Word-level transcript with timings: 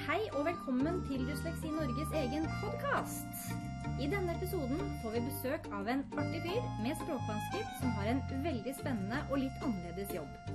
Hei 0.00 0.22
og 0.32 0.46
velkommen 0.46 1.02
til 1.04 1.26
Dysleksi 1.28 1.68
Norges 1.68 2.14
egen 2.16 2.46
podkast. 2.62 3.50
I 4.00 4.06
denne 4.08 4.32
episoden 4.32 4.80
får 5.02 5.12
vi 5.12 5.20
besøk 5.26 5.68
av 5.76 5.90
en 5.92 6.00
artig 6.16 6.40
fyr 6.46 6.70
med 6.80 6.96
språkvansker 7.02 7.66
som 7.82 7.92
har 7.98 8.08
en 8.14 8.22
veldig 8.46 8.74
spennende 8.78 9.20
og 9.28 9.42
litt 9.42 9.60
annerledes 9.60 10.14
jobb. 10.16 10.50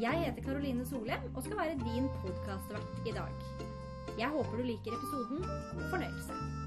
Jeg 0.00 0.24
heter 0.24 0.48
Karoline 0.48 0.88
Solem 0.88 1.28
og 1.34 1.44
skal 1.44 1.60
være 1.60 1.80
din 1.84 2.08
podkastvert 2.24 3.04
i 3.04 3.12
dag. 3.20 3.48
Jeg 4.16 4.32
håper 4.32 4.56
du 4.56 4.70
liker 4.70 4.96
episoden. 4.96 5.44
God 5.74 5.90
fornøyelse. 5.92 6.63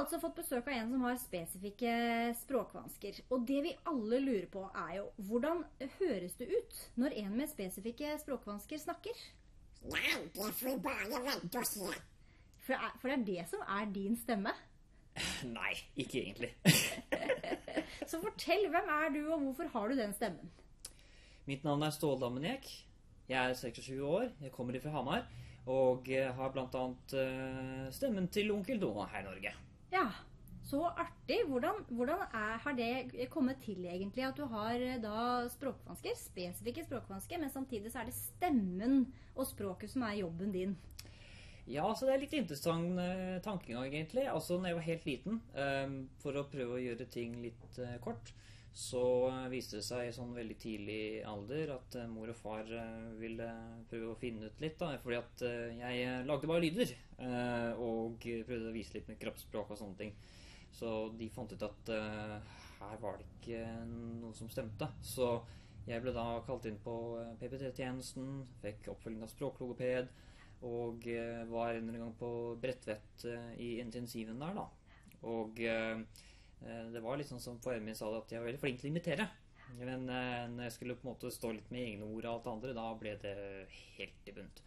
Altså 0.00 0.20
fått 0.22 0.38
besøk 0.40 0.68
av 0.68 0.76
en 0.76 0.94
som 0.94 1.04
har 1.06 1.18
spesifikke 1.20 1.92
språkvansker. 2.40 3.20
Og 3.30 3.44
det 3.48 3.60
vi 3.66 3.74
alle 3.90 4.20
lurer 4.24 4.48
på, 4.52 4.64
er 4.86 4.96
jo 5.00 5.04
hvordan 5.28 5.62
høres 5.98 6.36
det 6.40 6.48
ut 6.52 6.80
når 7.00 7.16
en 7.24 7.36
med 7.36 7.52
spesifikke 7.52 8.16
språkvansker 8.22 8.80
snakker? 8.82 9.22
Nei, 9.90 10.16
det 10.34 10.50
får 10.58 10.66
vi 10.66 10.74
bare 10.84 11.22
vente 11.24 11.60
og 11.60 11.68
se. 11.68 11.92
For 12.60 12.74
det 12.74 12.80
er, 12.80 12.98
for 13.00 13.08
det 13.08 13.16
er 13.16 13.28
det 13.30 13.46
som 13.50 13.62
er 13.78 13.92
din 13.94 14.18
stemme. 14.20 14.52
Nei, 15.48 15.72
ikke 15.96 16.20
egentlig. 16.20 16.52
Så 18.10 18.20
fortell, 18.20 18.68
hvem 18.72 18.92
er 18.96 19.14
du, 19.14 19.22
og 19.32 19.46
hvorfor 19.46 19.70
har 19.72 19.88
du 19.88 19.98
den 19.98 20.12
stemmen? 20.16 20.52
Mitt 21.48 21.64
navn 21.64 21.82
er 21.82 21.94
Ståle 21.94 22.20
Dameniek. 22.20 22.68
Jeg 23.30 23.38
er 23.40 23.54
26 23.54 24.04
år, 24.04 24.28
jeg 24.42 24.52
kommer 24.52 24.76
fra 24.82 24.92
Hamar. 24.94 25.26
Og 25.70 26.06
har 26.08 26.52
bl.a. 26.54 26.84
stemmen 27.94 28.28
til 28.32 28.52
onkel 28.54 28.80
Dona 28.80 29.06
her 29.12 29.24
i 29.24 29.28
Norge. 29.28 29.52
Ja, 29.90 30.06
så 30.70 30.84
artig. 30.86 31.40
Hvordan, 31.48 31.82
hvordan 31.88 32.20
er, 32.30 32.58
har 32.62 32.76
det 32.78 33.26
kommet 33.30 33.58
til 33.64 33.84
egentlig 33.86 34.26
at 34.26 34.38
du 34.38 34.44
har 34.50 34.74
eh, 34.78 35.00
da 35.02 35.48
språkvansker, 35.50 36.14
spesifikke 36.18 36.84
språkvansker, 36.86 37.40
men 37.42 37.50
samtidig 37.50 37.90
så 37.92 38.02
er 38.02 38.10
det 38.10 38.14
stemmen 38.14 39.02
og 39.34 39.48
språket 39.50 39.90
som 39.90 40.06
er 40.06 40.20
jobben 40.20 40.54
din? 40.54 40.76
Ja, 41.70 41.86
så 41.94 42.06
det 42.06 42.14
er 42.14 42.22
litt 42.24 42.34
interessant 42.38 42.98
eh, 43.02 43.38
tankegang, 43.44 43.86
egentlig. 43.90 44.26
Altså, 44.30 44.58
når 44.58 44.72
jeg 44.72 44.78
var 44.78 44.86
helt 44.88 45.06
liten, 45.06 45.40
um, 45.54 45.98
for 46.22 46.38
å 46.38 46.46
prøve 46.50 46.78
å 46.78 46.82
gjøre 46.82 47.06
ting 47.10 47.36
litt 47.44 47.78
uh, 47.78 47.94
kort, 48.02 48.32
så 48.72 49.28
eh, 49.28 49.48
viste 49.50 49.80
det 49.80 49.84
seg 49.86 50.06
i 50.06 50.14
sånn 50.14 50.34
veldig 50.36 50.56
tidlig 50.62 51.00
alder 51.26 51.72
at 51.74 51.96
eh, 51.98 52.10
mor 52.10 52.30
og 52.30 52.38
far 52.38 52.68
eh, 52.70 53.08
ville 53.18 53.48
prøve 53.90 54.12
å 54.12 54.18
finne 54.18 54.46
ut 54.46 54.62
litt. 54.62 54.78
da, 54.78 54.92
Fordi 55.02 55.18
at 55.18 55.44
jeg 55.80 56.26
lagde 56.28 56.50
bare 56.50 56.64
lyder. 56.64 56.94
og 57.80 58.22
prøvde 58.22 58.70
å 58.70 58.74
vise 58.74 58.94
litt 58.94 59.08
med 59.10 59.18
kroppsspråk 59.20 59.72
og 59.74 59.80
sånne 59.80 59.98
ting. 59.98 60.14
Så 60.72 61.10
de 61.18 61.28
fant 61.34 61.50
ut 61.50 61.66
at 61.66 61.90
her 61.90 63.00
var 63.02 63.18
det 63.18 63.26
ikke 63.26 63.64
noe 63.90 64.32
som 64.38 64.48
stemte. 64.48 64.86
Så 65.02 65.32
jeg 65.88 66.00
ble 66.04 66.14
da 66.14 66.40
kalt 66.46 66.68
inn 66.70 66.78
på 66.80 66.94
PPT-tjenesten, 67.40 68.44
fikk 68.62 68.92
oppfølging 68.94 69.26
av 69.26 69.32
språklogoped. 69.34 70.08
Og 70.70 71.06
var 71.50 71.74
en 71.74 71.92
gang 71.96 72.14
på 72.20 72.30
Bredtvet 72.62 73.26
i 73.58 73.78
intensiven 73.82 74.40
der, 74.40 74.56
da. 74.60 74.68
Og 75.26 75.60
Det 76.60 77.00
var 77.00 77.16
litt 77.16 77.30
sånn 77.30 77.40
som 77.42 77.60
faren 77.64 77.84
min 77.86 77.96
sa 77.96 78.10
det, 78.12 78.18
at 78.20 78.32
jeg 78.34 78.42
var 78.42 78.50
veldig 78.50 78.60
flink 78.60 78.80
til 78.80 78.90
å 78.90 78.92
imitere. 78.92 79.28
Men 79.78 80.08
eh, 80.08 80.48
når 80.50 80.66
jeg 80.66 80.74
skulle 80.74 80.96
på 80.98 81.06
en 81.06 81.12
måte 81.12 81.30
stå 81.32 81.52
litt 81.54 81.70
med 81.72 81.84
egne 81.84 82.08
ord 82.08 82.26
og 82.26 82.32
alt 82.32 82.44
det 82.44 82.52
andre, 82.52 82.76
da 82.76 82.86
ble 82.98 83.14
det 83.22 83.34
helt 83.96 84.30
i 84.30 84.34
bunt. 84.36 84.62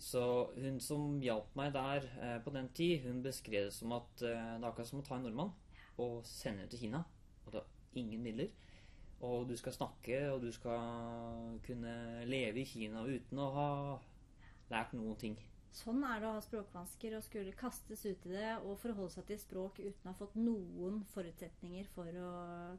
Så 0.00 0.22
hun 0.56 0.78
som 0.80 1.18
hjalp 1.20 1.50
meg 1.58 1.74
der 1.74 2.06
eh, 2.22 2.36
på 2.44 2.52
den 2.54 2.70
tid, 2.76 3.04
hun 3.04 3.22
beskrev 3.24 3.68
det 3.68 3.74
som 3.76 3.92
at 3.96 4.24
eh, 4.24 4.30
det 4.32 4.60
er 4.62 4.68
akkurat 4.70 4.90
som 4.90 5.02
å 5.02 5.06
ta 5.06 5.18
en 5.18 5.26
nordmann 5.26 5.52
og 6.00 6.22
sende 6.26 6.64
henne 6.64 6.72
til 6.72 6.86
Kina. 6.86 7.02
Og 7.44 7.54
det 7.54 7.62
er 7.62 8.00
ingen 8.02 8.22
midler. 8.24 8.52
Og 9.24 9.48
du 9.48 9.54
skal 9.56 9.74
snakke, 9.76 10.18
og 10.32 10.42
du 10.42 10.50
skal 10.52 11.58
kunne 11.64 12.24
leve 12.28 12.60
i 12.60 12.68
Kina 12.68 13.04
uten 13.06 13.40
å 13.40 13.50
ha 13.54 13.68
lært 14.72 14.96
noen 14.96 15.16
ting. 15.20 15.36
Sånn 15.74 16.04
er 16.06 16.20
det 16.22 16.28
å 16.28 16.36
ha 16.36 16.42
språkvansker 16.44 17.16
og 17.18 17.24
skulle 17.26 17.52
kastes 17.58 18.04
ut 18.06 18.26
i 18.28 18.34
det 18.36 18.50
og 18.60 18.76
forholde 18.78 19.10
seg 19.16 19.26
til 19.26 19.40
språk 19.42 19.80
uten 19.82 20.06
å 20.06 20.12
ha 20.12 20.18
fått 20.20 20.36
noen 20.38 21.00
forutsetninger 21.10 21.88
for 21.96 22.06
å 22.14 22.28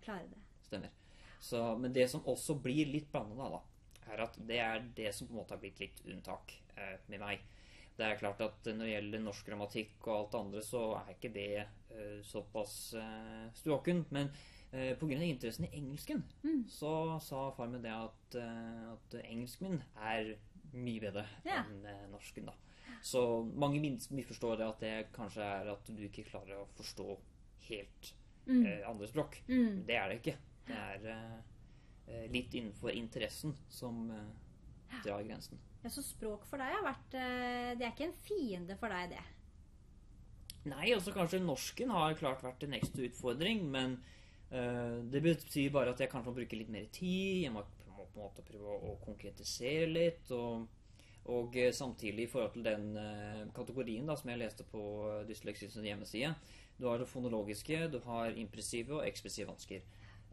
klare 0.06 0.30
det. 0.32 0.40
Stemmer. 0.70 0.94
Så, 1.44 1.60
men 1.78 1.92
det 1.94 2.08
som 2.10 2.24
også 2.32 2.56
blir 2.64 2.88
litt 2.94 3.10
blanda, 3.12 3.50
da, 3.58 3.60
er 4.14 4.24
at 4.24 4.40
det 4.48 4.62
er 4.64 4.88
det 4.96 5.12
som 5.14 5.28
på 5.28 5.36
en 5.36 5.42
måte 5.42 5.54
har 5.58 5.62
blitt 5.62 5.82
litt 5.84 6.00
unntak 6.08 6.56
eh, 6.78 6.96
med 7.12 7.20
meg. 7.22 7.44
Det 7.96 8.04
er 8.08 8.18
klart 8.20 8.42
at 8.44 8.66
når 8.72 8.82
det 8.88 8.94
gjelder 8.94 9.22
norsk 9.24 9.48
grammatikk 9.52 10.08
og 10.08 10.16
alt 10.16 10.32
det 10.34 10.40
andre, 10.46 10.64
så 10.66 10.82
er 11.02 11.12
ikke 11.14 11.34
det 11.36 11.48
eh, 11.60 12.18
såpass 12.28 12.74
eh, 13.00 13.46
stråken. 13.60 14.06
Men 14.16 14.32
eh, 14.72 14.96
pga. 15.00 15.20
interessen 15.20 15.68
i 15.68 15.74
engelsken, 15.78 16.24
så 16.72 17.20
sa 17.24 17.50
far 17.56 17.72
min 17.72 17.84
det 17.84 17.94
at, 17.96 18.40
eh, 18.40 18.84
at 18.96 19.20
engelsken 19.26 19.68
min 19.70 19.82
er 20.00 20.36
mye 20.76 21.04
bedre 21.04 21.28
Ja. 21.48 21.62
enn 21.64 21.86
eh, 21.88 22.08
norsken, 22.12 22.48
da. 22.50 22.56
Så 23.06 23.22
mange 23.54 23.82
misforstår 23.86 24.58
det 24.58 24.66
at 24.66 24.80
det 24.82 24.94
kanskje 25.14 25.46
er 25.46 25.68
at 25.76 25.90
du 25.94 26.00
ikke 26.08 26.26
klarer 26.26 26.58
å 26.64 26.70
forstå 26.74 27.06
helt 27.68 28.08
eh, 28.50 28.82
andre 28.90 29.10
språk. 29.12 29.38
Mm. 29.46 29.84
Det 29.86 29.98
er 30.00 30.10
det 30.10 30.18
ikke. 30.22 30.34
Det 30.66 30.80
er 30.80 31.06
eh, 31.14 31.36
eh, 32.10 32.26
litt 32.34 32.56
innenfor 32.58 32.96
interessen 32.98 33.54
som 33.70 34.08
eh, 34.10 34.98
drar 35.04 35.22
grensen. 35.22 35.62
Ja, 35.84 35.92
Så 35.94 36.02
språk 36.02 36.48
for 36.50 36.58
deg 36.58 36.74
har 36.74 36.82
vært 36.88 37.14
eh, 37.20 37.76
Det 37.78 37.86
er 37.86 37.94
ikke 37.94 38.08
en 38.08 38.18
fiende 38.26 38.78
for 38.82 38.90
deg, 38.90 39.14
det. 39.14 39.22
Nei, 40.72 40.88
også 40.96 41.14
kanskje 41.14 41.44
norsken 41.46 41.94
har 41.94 42.18
klart 42.18 42.42
vært 42.42 42.66
en 42.66 42.74
ekstra 42.74 43.06
utfordring, 43.06 43.68
men 43.70 44.00
det 44.50 45.20
betyr 45.26 45.72
bare 45.74 45.92
at 45.92 46.00
jeg 46.00 46.08
kanskje 46.10 46.30
må 46.30 46.36
bruke 46.38 46.58
litt 46.58 46.70
mer 46.72 46.86
tid. 46.94 47.42
Jeg 47.44 47.52
må 47.52 47.62
på 48.16 48.22
en 48.22 48.24
måte 48.24 48.46
prøve 48.48 48.72
å, 48.72 48.94
å 48.94 48.98
konkretisere 49.04 49.90
litt. 49.92 50.30
Og, 50.34 50.64
og 51.26 51.58
eh, 51.58 51.74
samtidig 51.74 52.24
i 52.24 52.30
forhold 52.30 52.54
til 52.54 52.66
den 52.66 52.98
eh, 52.98 53.46
kategorien 53.56 54.08
da, 54.08 54.16
som 54.20 54.30
jeg 54.30 54.42
leste 54.44 54.66
på 54.70 54.82
dysleksiens 55.28 55.78
hjemmeside. 55.82 56.36
Du 56.78 56.88
har 56.88 57.00
det 57.00 57.08
fonologiske, 57.08 57.88
du 57.88 58.00
har 58.06 58.36
impressive 58.36 59.00
og 59.00 59.08
ekspressive 59.08 59.48
vansker. 59.48 59.86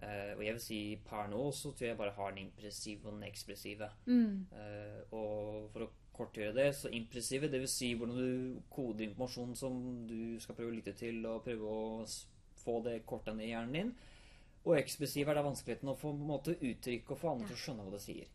Uh, 0.03 0.35
og 0.37 0.41
jeg 0.43 0.55
vil 0.57 0.63
si 0.65 0.79
per 1.07 1.29
nå 1.31 1.43
så 1.55 1.71
tror 1.71 1.87
jeg 1.87 1.97
bare 1.99 2.15
har 2.17 2.33
den 2.33 2.49
impressive 2.49 3.07
og 3.07 3.13
den 3.15 3.29
ekspressive. 3.29 3.87
Eh, 4.59 5.13
og 5.15 5.69
for 5.71 5.85
å 5.85 5.91
kortgjøre 6.17 6.57
det, 6.57 6.65
så 6.75 6.91
impressive, 6.91 7.51
det 7.53 7.61
vil 7.63 7.71
si 7.71 7.93
hvordan 7.95 8.19
du 8.19 8.57
koder 8.73 9.07
informasjon 9.07 9.55
som 9.57 9.77
du 10.09 10.41
skal 10.43 10.59
prøve 10.59 10.73
å 10.73 10.75
lytte 10.75 10.97
til, 10.99 11.23
og 11.31 11.45
prøve 11.47 11.71
å 11.71 12.03
få 12.65 12.81
det 12.83 12.97
korta 13.07 13.35
ned 13.37 13.47
i 13.47 13.53
hjernen 13.53 13.79
din. 13.79 13.95
Og 14.67 14.75
ekspressiv 14.79 15.31
er 15.31 15.39
da 15.39 15.47
vanskeligheten 15.47 15.91
å 15.91 15.97
få 15.99 16.11
på 16.11 16.19
en 16.19 16.29
måte 16.35 16.59
uttrykke 16.59 17.15
og 17.15 17.23
få 17.23 17.33
andre 17.37 17.53
til 17.53 17.61
å 17.61 17.63
skjønne 17.63 17.87
hva 17.87 17.95
det 17.95 18.03
sier. 18.03 18.35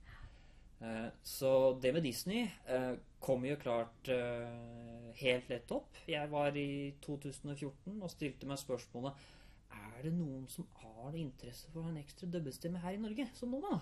Eh, 0.82 1.10
Så 1.24 1.80
det 1.82 1.94
med 1.94 2.04
Disney 2.06 2.48
eh, 2.70 2.94
kom 3.20 3.46
jo 3.46 3.56
klart 3.58 4.10
eh, 4.14 5.14
helt 5.18 5.50
lett 5.50 5.72
opp. 5.74 5.98
Jeg 6.08 6.30
var 6.30 6.58
i 6.58 6.94
2014 7.02 7.98
og 7.98 8.12
stilte 8.14 8.50
meg 8.50 8.62
spørsmålet 8.62 9.28
Er 9.74 10.04
det 10.06 10.14
noen 10.14 10.46
som 10.52 10.68
har 10.84 11.16
interesse 11.18 11.72
for 11.74 11.90
en 11.90 11.98
ekstra 11.98 12.30
dubbestemme 12.30 12.82
her 12.84 12.94
i 12.94 13.02
Norge, 13.02 13.26
som 13.34 13.50
nå, 13.52 13.62
da? 13.66 13.80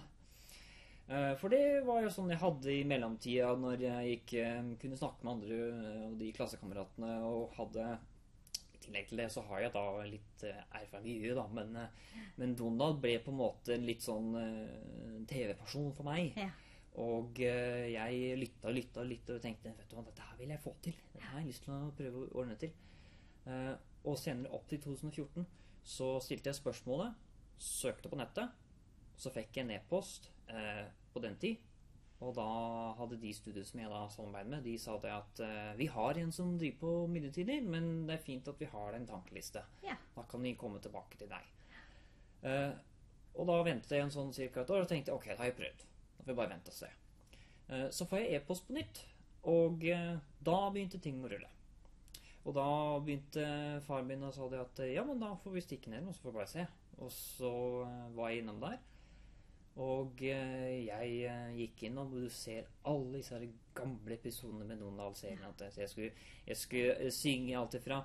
For 1.37 1.53
det 1.53 1.83
var 1.85 1.99
jo 2.01 2.09
sånn 2.09 2.31
jeg 2.33 2.41
hadde 2.41 2.71
i 2.73 2.85
mellomtida 2.87 3.51
når 3.61 3.83
jeg 3.83 4.23
eh, 4.41 4.71
kunne 4.81 4.97
snakke 4.97 5.21
med 5.27 5.35
andre 5.35 5.59
og 6.07 6.15
de 6.17 6.31
klassekameratene 6.33 7.11
og 7.27 7.53
hadde 7.59 7.83
I 8.73 8.79
tillegg 8.87 9.11
til 9.11 9.21
det 9.21 9.27
så 9.35 9.43
har 9.51 9.67
jeg 9.67 9.75
da 9.75 9.83
litt 10.07 10.45
erfaring 10.47 11.19
i 11.19 11.35
da, 11.37 11.45
men, 11.53 11.77
men 12.41 12.55
Donald 12.57 13.03
ble 13.03 13.19
på 13.21 13.35
en 13.35 13.37
måte 13.43 13.75
en 13.75 13.85
litt 13.85 14.01
sånn 14.01 14.31
TV-person 15.29 15.91
for 15.93 16.09
meg. 16.09 16.33
Ja. 16.39 16.49
Og 17.03 17.41
eh, 17.43 17.91
jeg 17.91 18.37
lytta 18.39 18.69
og 18.69 18.77
lytta 18.77 19.01
og 19.03 19.09
lytta 19.09 19.35
og 19.35 19.43
tenkte 19.43 19.73
vet 19.75 19.91
du 19.91 19.97
hva, 19.97 20.05
dette 20.07 20.23
her 20.23 20.39
vil 20.39 20.53
jeg 20.53 20.63
få 20.63 20.71
til. 20.83 20.95
Dette 21.11 21.27
har 21.27 21.41
jeg 21.41 21.49
lyst 21.49 21.65
til 21.65 21.75
å 21.75 21.91
prøve 21.97 22.21
å 22.21 22.29
ordne 22.39 22.55
til. 22.61 22.71
Eh, 23.51 23.73
og 24.05 24.19
senere 24.21 24.53
opp 24.55 24.67
til 24.69 24.79
2014 24.83 25.47
så 25.85 26.07
stilte 26.23 26.49
jeg 26.49 26.59
spørsmålet, 26.61 27.17
søkte 27.61 28.09
på 28.09 28.17
nettet, 28.17 28.53
så 29.19 29.31
fikk 29.33 29.57
jeg 29.57 29.65
en 29.65 29.73
e-post 29.75 30.29
eh, 30.49 30.85
på 31.13 31.21
den 31.23 31.35
tid. 31.41 31.59
Og 32.23 32.31
da 32.37 32.47
hadde 32.95 33.19
de 33.19 33.33
studier 33.35 33.67
som 33.67 33.81
jeg 33.81 33.91
da 33.91 34.05
samarbeidet 34.09 34.53
med, 34.53 34.63
de 34.63 34.77
sa 34.79 34.95
det 35.03 35.11
at 35.11 35.41
vi 35.75 35.89
har 35.91 36.17
en 36.21 36.31
som 36.33 36.53
driver 36.57 36.77
på 36.79 36.91
midlertidig, 37.11 37.57
men 37.67 38.07
det 38.07 38.15
er 38.15 38.23
fint 38.23 38.47
at 38.47 38.61
vi 38.61 38.69
har 38.71 38.95
en 38.95 39.07
tankeliste. 39.09 39.65
Ja. 39.83 39.97
Da 40.15 40.23
kan 40.31 40.41
vi 40.47 40.55
komme 40.57 40.79
tilbake 40.81 41.19
til 41.19 41.27
deg. 41.29 41.51
Og 43.35 43.51
da 43.51 43.59
ventet 43.67 43.91
jeg 43.91 44.07
en 44.07 44.15
sånn 44.15 44.31
cirka 44.33 44.63
et 44.63 44.71
år 44.71 44.85
og 44.85 44.89
tenkte 44.89 45.13
ok, 45.13 45.27
da 45.33 45.43
har 45.43 45.51
jeg 45.51 45.57
prøvd. 45.59 45.85
Får 46.25 46.37
bare 46.37 46.55
vente 46.55 46.73
og 46.73 46.77
se. 46.77 46.89
Eh, 47.67 47.89
så 47.93 48.07
får 48.09 48.23
jeg 48.23 48.39
e-post 48.39 48.67
på 48.67 48.75
nytt, 48.77 49.03
og 49.51 49.85
eh, 49.89 50.15
da 50.45 50.57
begynte 50.73 51.01
ting 51.01 51.21
å 51.21 51.29
rulle. 51.29 51.51
Og 52.45 52.53
da 52.53 52.65
begynte 53.01 53.45
faren 53.87 54.09
min 54.09 54.25
og 54.25 54.33
sa 54.35 54.49
det 54.51 54.59
at 54.61 54.81
ja, 54.91 55.05
men 55.05 55.21
da 55.21 55.31
får 55.41 55.55
vi 55.55 55.63
stikke 55.65 55.93
ned, 55.93 56.05
og 56.05 56.13
så 56.13 56.25
får 56.25 56.33
vi 56.33 56.39
bare 56.39 56.51
se. 56.51 56.65
Og 57.01 57.13
så 57.13 57.55
eh, 57.85 58.03
var 58.17 58.33
jeg 58.33 58.43
innom 58.43 58.61
der. 58.65 58.83
Og 59.75 60.21
jeg 60.23 61.31
gikk 61.57 61.81
inn, 61.83 61.97
og 61.99 62.13
du 62.15 62.29
ser 62.31 62.69
alle 62.87 63.17
disse 63.17 63.41
gamle 63.75 64.15
episodene 64.15 64.69
med. 64.69 64.85
At 65.03 65.65
jeg 65.75 66.13
jeg 66.47 66.57
skulle 66.61 67.11
synge 67.11 67.57
alt 67.59 67.75
ifra 67.75 67.97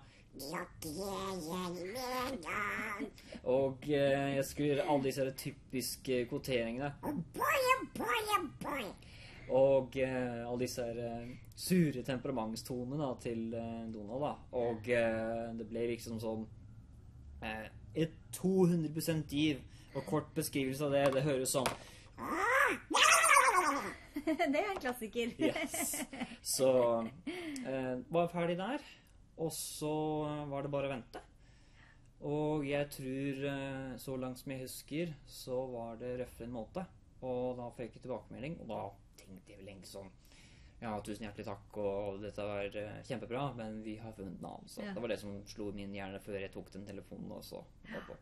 Og 3.44 3.88
eh, 3.88 4.36
jeg 4.36 4.44
skulle 4.44 4.68
gjøre 4.68 4.86
alle 4.88 5.04
disse 5.04 5.30
typiske 5.36 6.24
kvoteringene. 6.30 6.92
Oh 7.02 7.10
oh 7.10 7.16
oh. 8.72 8.92
Og 9.50 9.96
eh, 9.98 10.46
alle 10.46 10.60
disse 10.60 10.84
her, 10.86 10.98
eh, 11.02 11.28
sure 11.58 12.02
temperamentstonene 12.06 13.02
da, 13.02 13.10
til 13.22 13.54
eh, 13.54 13.92
Donald. 13.94 14.22
da. 14.22 14.32
Og 14.62 14.88
eh, 14.88 15.50
det 15.58 15.66
ble 15.68 15.88
liksom 15.94 16.20
sånn 16.22 16.46
eh, 17.42 17.66
Et 17.98 18.12
200 18.36 19.24
giv. 19.28 19.58
Og 19.98 20.04
kort 20.06 20.28
beskrivelse 20.36 20.86
av 20.86 20.92
det, 20.94 21.06
det 21.16 21.26
høres 21.26 21.50
sånn 21.56 21.66
det 24.26 24.60
er 24.60 24.70
en 24.70 24.78
klassiker. 24.80 25.32
Yes. 25.40 26.04
Så 26.42 26.70
eh, 27.26 27.96
var 28.12 28.28
ferdig 28.30 28.58
der. 28.60 28.84
Og 29.40 29.52
så 29.56 29.90
var 30.50 30.62
det 30.66 30.70
bare 30.72 30.88
å 30.90 30.92
vente. 30.94 31.20
Og 32.28 32.66
jeg 32.68 32.90
tror, 32.92 33.44
eh, 33.48 33.92
så 33.96 34.16
langt 34.20 34.38
som 34.42 34.52
jeg 34.52 34.66
husker, 34.66 35.14
så 35.26 35.60
var 35.72 35.96
det 36.00 36.18
røffere 36.20 36.44
en 36.50 36.52
måned. 36.58 36.82
Og 37.24 37.56
da 37.56 37.70
fikk 37.76 37.94
jeg 37.96 38.02
tilbakemelding, 38.04 38.58
og 38.60 38.68
da 38.68 38.80
tenkte 39.20 39.52
jeg 39.54 39.60
vel 39.62 39.72
egentlig 39.74 39.90
sånn 39.92 40.10
Ja, 40.80 40.94
tusen 41.04 41.26
hjertelig 41.26 41.44
takk, 41.44 41.74
og 41.76 42.22
dette 42.22 42.40
var 42.48 42.64
eh, 42.80 43.02
kjempebra, 43.04 43.42
men 43.56 43.82
vi 43.84 43.98
har 44.00 44.14
funnet 44.16 44.38
en 44.40 44.46
annen. 44.48 44.68
Så 44.68 44.80
Ja. 44.80 44.94
det 44.96 45.00
var 45.04 45.08
det 45.12 45.18
som 45.20 45.34
slo 45.44 45.66
min 45.76 45.92
hjerne 45.92 46.18
før 46.24 46.38
jeg 46.40 46.52
tok 46.54 46.70
den 46.72 46.86
telefonen, 46.86 47.30
og 47.36 47.42
så 47.44 47.60
var 47.92 48.00
på. 48.06 48.16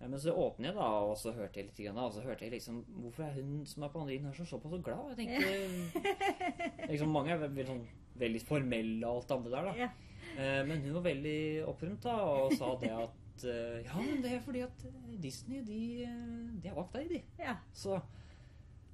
Ja, 0.00 0.08
men 0.12 0.20
så 0.20 0.34
åpner 0.36 0.68
jeg 0.68 0.74
da, 0.76 0.88
og 1.08 1.16
så 1.16 1.32
hørte 1.32 1.56
jeg 1.56 1.70
litt, 1.70 1.78
grann, 1.86 1.96
og 1.96 2.12
så 2.12 2.20
hørte 2.20 2.44
jeg 2.44 2.52
liksom 2.52 2.82
Hvorfor 3.00 3.24
er 3.24 3.32
hun 3.38 3.64
som 3.64 3.82
er 3.84 3.88
på 3.88 4.00
andre 4.02 4.12
siden 4.18 4.26
her 4.28 4.34
så 4.36 4.44
såpass 4.50 4.70
så 4.76 4.82
glad? 4.84 5.16
Jeg 5.16 5.28
tenkte 5.28 6.88
liksom 6.92 7.08
Mange 7.16 7.32
er 7.32 7.38
veldig, 7.40 7.64
sånn, 7.70 7.86
veldig 8.20 8.42
formelle 8.46 9.06
og 9.06 9.20
alt 9.22 9.28
det 9.30 9.36
andre 9.36 9.54
der, 9.54 9.70
da. 9.70 9.74
Ja. 9.84 9.88
Eh, 10.36 10.60
Men 10.68 10.82
hun 10.84 10.94
var 10.98 11.04
veldig 11.06 11.38
opprømt 11.70 12.02
da, 12.04 12.14
og 12.26 12.52
sa 12.58 12.72
det 12.80 12.90
at 13.04 13.44
eh, 13.48 13.80
Ja, 13.86 13.96
men 14.02 14.22
det 14.24 14.32
er 14.36 14.44
fordi 14.44 14.62
at 14.66 14.86
Disney, 15.22 15.62
de, 15.64 15.80
eh, 16.04 16.60
de 16.62 16.68
har 16.70 16.76
valgt 16.80 16.96
deg, 16.98 17.10
de. 17.14 17.20
Ja. 17.42 17.56
Så, 17.72 17.98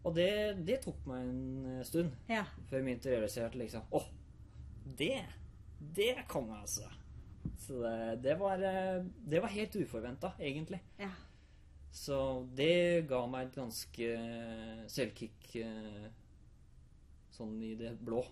og 0.02 0.14
det, 0.16 0.28
det 0.66 0.80
tok 0.84 1.04
meg 1.06 1.28
en 1.28 1.82
stund 1.86 2.10
ja. 2.30 2.44
før 2.68 2.80
jeg 2.80 2.86
begynte 2.88 3.10
å 3.10 3.14
realisere 3.16 3.50
at 3.50 3.58
liksom 3.58 3.84
Å, 3.94 4.02
det 4.98 5.14
Det 5.98 6.12
kom 6.30 6.50
jeg, 6.50 6.62
altså. 6.66 6.88
Så 7.62 7.80
det, 7.82 8.22
det 8.22 8.34
var 8.38 8.58
Det 8.58 9.42
var 9.42 9.50
helt 9.54 9.76
uforventa, 9.78 10.32
egentlig. 10.38 10.80
ja. 10.98 11.10
Så 11.92 12.16
det 12.56 13.04
ga 13.04 13.18
meg 13.28 13.50
et 13.50 13.56
ganske 13.58 14.06
selvkick 14.88 15.50
sånn 17.36 17.58
i 17.60 17.74
det 17.76 17.90
blå, 18.00 18.22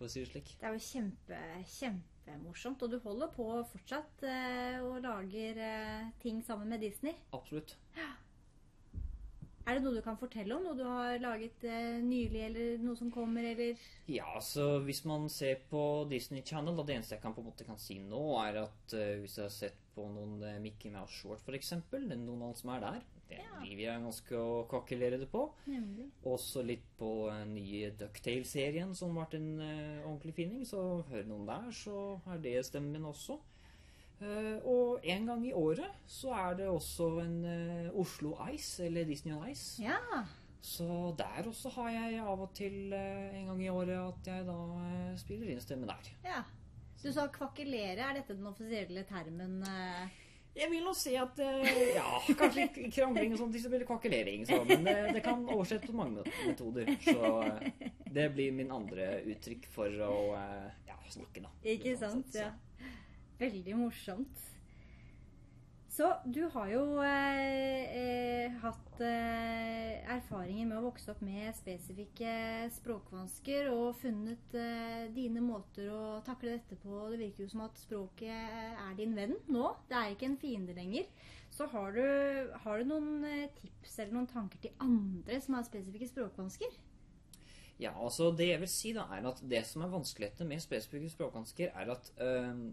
for 0.00 0.08
å 0.08 0.12
si 0.12 0.24
det 0.24 0.30
slik. 0.32 0.54
Det 0.56 0.66
er 0.66 0.76
jo 0.76 0.86
kjempe, 0.86 1.42
kjempemorsomt. 1.76 2.86
Og 2.86 2.94
du 2.94 2.98
holder 3.04 3.30
på 3.36 3.46
fortsatt 3.74 4.24
eh, 4.24 4.80
og 4.80 5.04
lager 5.04 5.60
eh, 5.60 6.10
ting 6.24 6.40
sammen 6.46 6.72
med 6.72 6.82
Disney. 6.86 7.20
Absolutt. 7.36 7.76
Er 9.68 9.76
det 9.76 9.84
noe 9.84 9.94
du 9.94 10.00
kan 10.02 10.16
fortelle 10.18 10.56
om? 10.56 10.64
Noe 10.64 10.74
du 10.74 10.82
har 10.88 11.20
laget 11.20 11.62
eh, 11.68 12.00
nylig, 12.02 12.40
eller 12.48 12.80
noe 12.82 12.96
som 12.98 13.10
kommer, 13.12 13.44
eller 13.52 13.78
Ja, 14.10 14.40
så 14.42 14.80
hvis 14.82 15.04
man 15.06 15.28
ser 15.30 15.60
på 15.70 15.82
Disney 16.10 16.42
Channel, 16.42 16.74
da 16.74 16.86
det 16.88 16.96
eneste 16.96 17.14
jeg 17.18 17.22
kan 17.22 17.36
på 17.36 17.44
en 17.44 17.50
måte 17.52 17.66
kan 17.68 17.78
si 17.78 18.00
nå, 18.02 18.22
er 18.40 18.62
at 18.64 18.96
eh, 18.96 19.20
hvis 19.20 19.36
jeg 19.36 19.44
har 19.46 19.54
sett 19.54 19.84
på 19.94 20.08
noen 20.10 20.40
eh, 20.48 20.58
Mickey 20.64 20.90
Mouse 20.90 21.14
Short 21.14 21.44
f.eks., 21.44 21.74
av 21.76 22.56
som 22.58 22.72
er 22.74 22.82
der, 22.86 23.04
det 23.30 23.38
Ja. 23.40 23.60
driver 23.60 23.82
jeg 23.86 24.02
ganske 24.04 24.40
kakkelere 24.70 25.18
det 25.20 25.28
på. 25.32 25.44
Nemlig. 25.70 26.08
Også 26.26 26.62
litt 26.66 26.84
på 26.98 27.10
den 27.30 27.54
nye 27.54 27.90
Ducktail-serien, 28.00 28.94
som 28.94 29.14
ble 29.14 29.38
en 29.38 29.48
uh, 29.60 30.08
ordentlig 30.08 30.34
finning. 30.34 30.66
Så 30.68 30.82
hører 31.08 31.26
noen 31.30 31.46
der, 31.48 31.70
så 31.72 32.20
er 32.26 32.38
det 32.44 32.58
stemmen 32.68 32.92
min 32.98 33.04
også. 33.10 33.38
Uh, 34.20 34.58
og 34.68 35.00
en 35.08 35.26
gang 35.30 35.46
i 35.48 35.52
året 35.56 35.88
så 36.06 36.34
er 36.36 36.58
det 36.58 36.68
også 36.68 37.06
en 37.22 37.38
uh, 37.46 38.00
Oslo 38.02 38.34
Ice, 38.52 38.84
eller 38.84 39.04
Disney 39.08 39.32
on 39.32 39.48
Ice. 39.48 39.80
Ja. 39.82 39.96
Så 40.60 41.14
der 41.16 41.46
også 41.48 41.70
har 41.72 41.88
jeg 41.94 42.18
av 42.20 42.40
og 42.44 42.50
til 42.52 42.92
eh, 42.92 43.32
en 43.40 43.46
gang 43.48 43.62
i 43.64 43.70
året 43.72 43.94
at 43.96 44.26
jeg 44.28 44.44
da 44.44 44.56
eh, 44.76 45.14
spiller 45.16 45.48
inn 45.54 45.60
stemme 45.64 45.86
der. 45.88 46.10
ja. 46.26 46.42
Du 47.00 47.06
sa 47.16 47.24
kvakkelere. 47.32 47.96
Er 48.04 48.18
dette 48.18 48.34
den 48.36 48.44
offisielle 48.44 49.06
termen? 49.08 49.62
eh? 49.64 50.10
Jeg 50.56 50.66
vil 50.72 50.82
nå 50.82 50.92
si 50.98 51.12
at 51.18 51.38
eh, 51.44 51.92
ja, 51.94 52.18
kanskje 52.26 52.64
litt 52.64 52.78
krangling 52.94 53.34
og 53.36 53.42
sånt, 53.44 53.54
det 53.54 53.70
blir 53.70 53.84
kakkelering, 53.88 54.42
så, 54.48 54.58
men 54.66 54.82
det, 54.86 54.96
det 55.14 55.22
kan 55.24 55.44
oversettes 55.46 55.92
på 55.92 55.96
mange 55.96 56.24
metoder. 56.42 56.90
Så 57.04 57.30
eh, 57.46 57.90
det 58.10 58.26
blir 58.34 58.56
min 58.56 58.72
andre 58.74 59.20
uttrykk 59.30 59.68
for 59.74 60.02
å 60.08 60.16
eh, 60.40 60.66
ja, 60.90 60.98
snakke, 61.12 61.44
da. 61.46 61.52
Ikke 61.74 61.94
sant? 62.00 62.34
sett. 62.34 62.42
Ja. 62.42 62.90
Veldig 63.40 63.76
morsomt. 63.78 64.48
Så 66.00 66.06
du 66.24 66.46
har 66.54 66.68
jo 66.72 66.84
eh, 67.04 67.90
eh, 67.92 68.54
hatt 68.62 69.02
eh, 69.04 69.98
erfaringer 70.08 70.70
med 70.70 70.78
å 70.78 70.86
vokse 70.86 71.10
opp 71.12 71.20
med 71.20 71.52
spesifikke 71.58 72.30
språkvansker 72.72 73.68
og 73.68 73.98
funnet 74.00 74.56
eh, 74.56 75.10
dine 75.12 75.42
måter 75.44 75.90
å 75.92 76.22
takle 76.24 76.54
dette 76.54 76.80
på. 76.80 77.02
Det 77.12 77.20
virker 77.20 77.44
jo 77.44 77.50
som 77.52 77.66
at 77.66 77.76
språket 77.76 78.32
er 78.32 78.96
din 78.96 79.12
venn 79.12 79.36
nå. 79.52 79.74
Det 79.92 80.00
er 80.00 80.16
ikke 80.16 80.30
en 80.30 80.40
fiende 80.40 80.78
lenger. 80.78 81.04
Så 81.52 81.68
har 81.68 81.92
du, 81.92 82.02
har 82.64 82.80
du 82.80 82.88
noen 82.94 83.28
eh, 83.28 83.52
tips 83.60 83.98
eller 83.98 84.22
noen 84.22 84.32
tanker 84.32 84.64
til 84.64 84.72
andre 84.80 85.44
som 85.44 85.60
har 85.60 85.68
spesifikke 85.68 86.08
språkvansker? 86.14 86.82
Ja, 87.76 87.92
altså 87.92 88.32
det 88.32 88.54
jeg 88.54 88.64
vil 88.64 88.72
si 88.72 88.96
da, 88.96 89.04
er 89.12 89.28
at 89.28 89.44
det 89.44 89.66
som 89.68 89.84
er 89.84 89.92
vanskeligheten 89.92 90.48
med 90.48 90.64
spesifikke 90.64 91.12
språkvansker, 91.12 91.76
er 91.76 91.92
at 91.92 92.14
øh, 92.24 92.70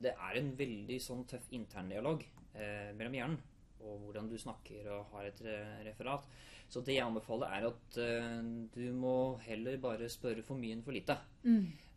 det 0.00 0.16
er 0.16 0.40
en 0.40 0.54
veldig 0.56 1.04
sånn 1.04 1.28
tøff 1.28 1.52
interndialog 1.52 2.24
eh, 2.24 2.41
mellom 2.54 3.14
hjernen 3.16 3.38
og 3.82 3.98
hvordan 4.04 4.28
du 4.30 4.36
snakker 4.38 4.86
og 4.94 5.06
har 5.10 5.24
et 5.26 5.40
referat. 5.86 6.26
Så 6.72 6.80
det 6.86 6.94
jeg 6.94 7.04
anbefaler, 7.04 7.50
er 7.52 7.64
at 7.66 7.96
uh, 7.98 8.66
du 8.72 8.92
må 8.96 9.36
heller 9.44 9.74
bare 9.82 10.06
spørre 10.08 10.44
for 10.46 10.56
mye 10.56 10.72
enn 10.76 10.84
for 10.86 10.94
lite. 10.94 11.16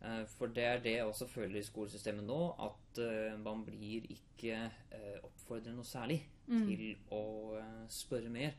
Eh, 0.02 0.24
For 0.36 0.48
det 0.52 0.64
er 0.66 0.82
det 0.84 0.92
jeg 0.98 1.06
også 1.06 1.26
føler 1.30 1.56
i 1.60 1.62
skolesystemet 1.64 2.26
nå, 2.26 2.40
at 2.60 2.98
uh, 3.00 3.38
man 3.40 3.62
blir 3.64 4.04
ikke 4.12 4.58
eh, 4.92 5.16
oppfordret 5.24 5.72
noe 5.74 5.84
særlig 5.86 6.18
til 6.66 6.96
å 7.10 7.22
eh, 7.58 7.86
spørre 7.88 8.28
mer. 8.28 8.52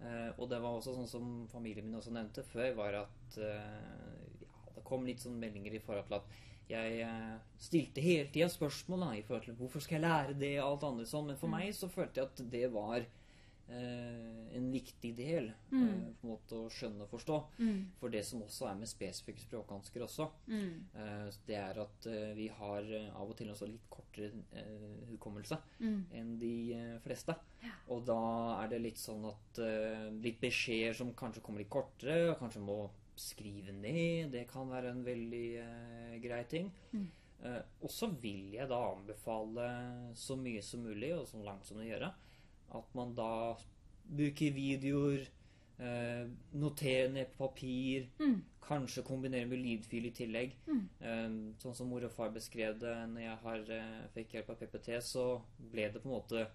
Eh, 0.00 0.30
og 0.38 0.48
det 0.50 0.62
var 0.62 0.78
også 0.78 0.94
sånn 0.96 1.10
som 1.10 1.46
familien 1.52 1.84
min 1.90 1.98
også 2.00 2.10
nevnte 2.14 2.42
før, 2.42 2.72
var 2.78 2.96
at 3.02 3.36
eh, 3.38 4.40
ja, 4.46 4.54
det 4.78 4.82
kom 4.88 5.04
litt 5.06 5.20
sånn 5.20 5.36
meldinger 5.38 5.74
i 5.76 5.82
forhold 5.84 6.06
til 6.08 6.16
at 6.22 6.32
jeg 6.70 7.00
eh, 7.06 7.38
stilte 7.58 8.00
hele 8.04 8.28
tida 8.32 8.48
spørsmål 8.52 9.06
da, 9.06 9.12
i 9.18 9.22
forhold 9.26 9.48
til 9.48 9.56
hvorfor 9.58 9.82
skal 9.84 9.98
jeg 10.00 10.06
lære 10.08 10.38
det 10.40 10.54
og 10.60 10.68
alt 10.72 10.84
andre 10.92 11.06
sånn, 11.10 11.26
men 11.32 11.40
for 11.40 11.50
meg 11.52 11.72
så 11.74 11.88
følte 11.90 12.20
jeg 12.22 12.30
at 12.30 12.44
det 12.52 12.68
var 12.72 13.00
eh, 13.70 14.56
en 14.58 14.70
viktig 14.72 15.12
del 15.18 15.50
eh, 15.50 15.54
på 16.20 16.26
en 16.26 16.30
måte 16.32 16.56
å 16.58 16.70
skjønne 16.74 17.04
og 17.06 17.10
forstå. 17.12 17.36
For 18.00 18.10
det 18.10 18.24
som 18.26 18.42
også 18.42 18.66
er 18.70 18.78
med 18.80 18.90
spesifikke 18.90 19.44
språkhansker 19.44 20.02
også, 20.06 20.26
eh, 20.50 21.28
det 21.46 21.58
er 21.60 21.78
at 21.84 22.06
eh, 22.10 22.32
vi 22.38 22.48
har 22.60 22.82
eh, 22.82 23.10
av 23.14 23.30
og 23.30 23.36
til 23.38 23.50
også 23.52 23.68
litt 23.70 23.86
kortere 23.92 24.32
eh, 24.58 25.04
hukommelse 25.12 25.58
enn 26.18 26.32
de 26.40 26.54
eh, 26.74 26.96
fleste. 27.04 27.36
Og 27.90 28.04
da 28.08 28.18
er 28.64 28.68
det 28.72 28.80
litt 28.82 28.98
sånn 28.98 29.24
at 29.30 29.58
eh, 29.62 30.08
litt 30.22 30.40
beskjeder 30.42 30.94
som 30.98 31.14
kanskje 31.14 31.42
kommer 31.42 31.62
litt 31.62 31.70
kortere, 31.70 32.32
og 32.32 32.38
kanskje 32.42 32.60
må 32.64 32.80
skrive 33.20 33.72
ned, 33.76 34.30
det 34.32 34.46
kan 34.50 34.70
være 34.72 34.90
en 34.94 35.02
veldig 35.06 35.46
eh, 35.62 36.14
grei 36.22 36.44
ting. 36.48 36.70
Eh, 37.44 37.60
og 37.80 37.90
så 37.92 38.08
vil 38.20 38.54
jeg 38.56 38.68
da 38.68 38.78
anbefale 38.90 39.66
så 40.16 40.36
mye 40.36 40.62
som 40.64 40.82
mulig, 40.84 41.12
og 41.16 41.26
så 41.28 41.40
langt 41.44 41.68
som 41.68 41.78
det 41.80 41.90
gjør, 41.90 42.08
at 42.80 42.94
man 42.98 43.14
da 43.16 43.30
bruker 44.10 44.52
videoer, 44.56 45.26
eh, 45.80 46.24
noterer 46.52 47.10
ned 47.14 47.30
på 47.32 47.46
papir, 47.48 48.08
kanskje 48.66 49.02
kombinerer 49.02 49.48
med 49.50 49.58
lydfil 49.64 50.06
i 50.06 50.14
tillegg. 50.14 50.52
Eh, 51.00 51.28
sånn 51.62 51.74
som 51.74 51.88
mor 51.90 52.04
og 52.06 52.12
far 52.12 52.30
beskrev 52.34 52.78
det 52.82 52.96
når 53.14 53.22
jeg 53.24 53.38
har, 53.44 53.70
eh, 53.78 54.08
fikk 54.14 54.34
hjelp 54.36 54.50
av 54.50 54.58
PPT, 54.60 55.00
så 55.02 55.24
ble 55.72 55.88
det 55.90 56.02
på 56.02 56.08
en 56.10 56.16
måte 56.20 56.46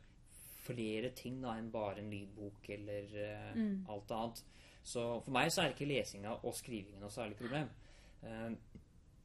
flere 0.66 1.10
ting 1.14 1.42
da 1.42 1.58
enn 1.60 1.68
bare 1.72 2.00
en 2.02 2.10
lydbok 2.10 2.70
eller 2.70 3.04
eh, 3.16 3.52
alt 3.90 4.12
annet. 4.12 4.44
Så 4.86 5.02
for 5.26 5.34
meg 5.34 5.50
så 5.52 5.64
er 5.66 5.74
ikke 5.74 5.88
lesinga 5.90 6.36
og 6.46 6.54
skrivinga 6.54 7.00
noe 7.02 7.14
særlig 7.14 7.38
problem. 7.40 7.70
Eh, 8.22 8.50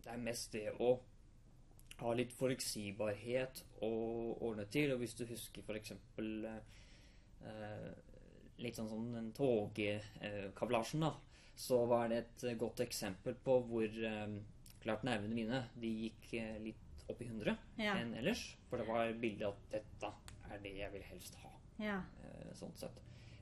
det 0.00 0.12
er 0.14 0.22
mest 0.24 0.52
det 0.56 0.66
å 0.80 0.94
ha 2.00 2.12
litt 2.16 2.32
forutsigbarhet 2.32 3.60
å 3.84 3.90
ordne 4.40 4.64
til. 4.72 4.94
Og 4.94 5.02
hvis 5.02 5.12
du 5.18 5.26
husker 5.28 5.66
f.eks. 5.66 5.92
Eh, 7.40 7.90
litt 8.60 8.76
sånn 8.76 8.88
som 8.90 9.06
den 9.14 9.30
togkablasjen, 9.36 11.04
da, 11.04 11.14
så 11.60 11.82
var 11.88 12.08
det 12.12 12.22
et 12.24 12.44
eh, 12.50 12.56
godt 12.60 12.80
eksempel 12.84 13.36
på 13.44 13.58
hvor 13.68 13.84
eh, 14.08 14.34
klart 14.82 15.04
nervene 15.08 15.36
mine 15.36 15.62
de 15.80 15.92
gikk 16.06 16.32
eh, 16.40 16.56
litt 16.70 17.04
opp 17.10 17.20
i 17.24 17.28
100 17.28 17.56
Ja. 17.80 17.96
enn 18.00 18.14
ellers. 18.20 18.42
For 18.70 18.80
det 18.80 18.88
var 18.88 19.12
bildet 19.20 19.48
at 19.48 19.72
dette 19.76 20.12
er 20.50 20.60
det 20.64 20.74
jeg 20.78 20.92
vil 20.96 21.06
helst 21.10 21.36
ha. 21.44 21.52
Ja. 21.80 21.98
Eh, 22.24 22.52
sånn 22.60 22.76
sett. 22.80 23.00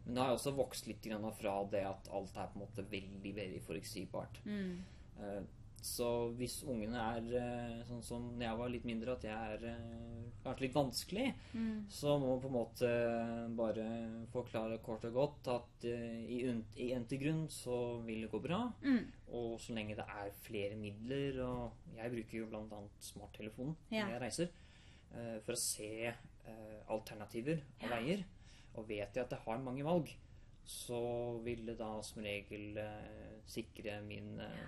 Men 0.08 0.14
det 0.16 0.22
har 0.24 0.30
jeg 0.32 0.38
også 0.40 0.54
vokst 0.56 0.86
litt 0.88 1.04
grann 1.04 1.28
fra 1.36 1.54
det 1.68 1.84
at 1.84 2.08
alt 2.16 2.32
er 2.40 2.48
på 2.48 2.56
en 2.58 2.64
måte 2.64 2.84
veldig 2.90 3.32
veldig 3.36 3.62
forutsigbart. 3.68 4.40
Mm. 4.48 4.78
Eh, 5.20 5.40
Så 5.80 6.34
hvis 6.34 6.64
ungene 6.66 6.98
er 6.98 7.26
eh, 7.38 7.82
sånn 7.86 8.00
som 8.02 8.24
når 8.34 8.42
jeg 8.48 8.58
var 8.58 8.68
litt 8.72 8.84
mindre, 8.88 9.12
at 9.14 9.22
jeg 9.28 9.52
er 9.52 9.66
eh, 9.68 10.24
kanskje 10.42 10.64
litt 10.64 10.74
vanskelig, 10.74 11.26
Mm. 11.54 11.84
så 11.88 12.16
må 12.18 12.32
man 12.32 12.40
på 12.42 12.48
en 12.48 12.56
måte 12.56 12.88
bare 13.60 13.84
forklare 14.32 14.80
kort 14.82 15.04
og 15.06 15.12
godt 15.14 15.48
at 15.54 15.84
i, 15.84 16.40
i 16.82 17.18
grunn 17.22 17.44
så 17.48 18.00
vil 18.04 18.22
det 18.24 18.30
gå 18.32 18.40
bra. 18.42 18.72
Mm. 18.82 19.04
Og 19.38 19.60
så 19.60 19.72
lenge 19.76 19.94
det 19.94 20.08
er 20.08 20.32
flere 20.42 20.74
midler, 20.74 21.38
og 21.46 21.94
jeg 21.96 22.10
bruker 22.10 22.38
jo 22.40 22.46
bl.a. 22.50 22.80
smarttelefonen 23.00 23.76
Ja. 23.90 24.06
når 24.08 24.16
jeg 24.16 24.22
reiser, 24.22 24.48
for 25.44 25.52
å 25.54 25.62
se 25.62 26.14
alternativer 26.88 27.60
og 27.82 27.88
veier. 27.92 28.24
Og 28.78 28.86
vet 28.88 29.16
jeg 29.16 29.24
at 29.24 29.32
jeg 29.34 29.42
har 29.44 29.58
mange 29.64 29.84
valg, 29.86 30.10
så 30.68 30.98
vil 31.42 31.64
det 31.66 31.78
da 31.80 31.90
som 32.04 32.22
regel 32.22 32.76
eh, 32.78 33.38
sikre 33.48 33.98
min 34.06 34.36
eh, 34.44 34.66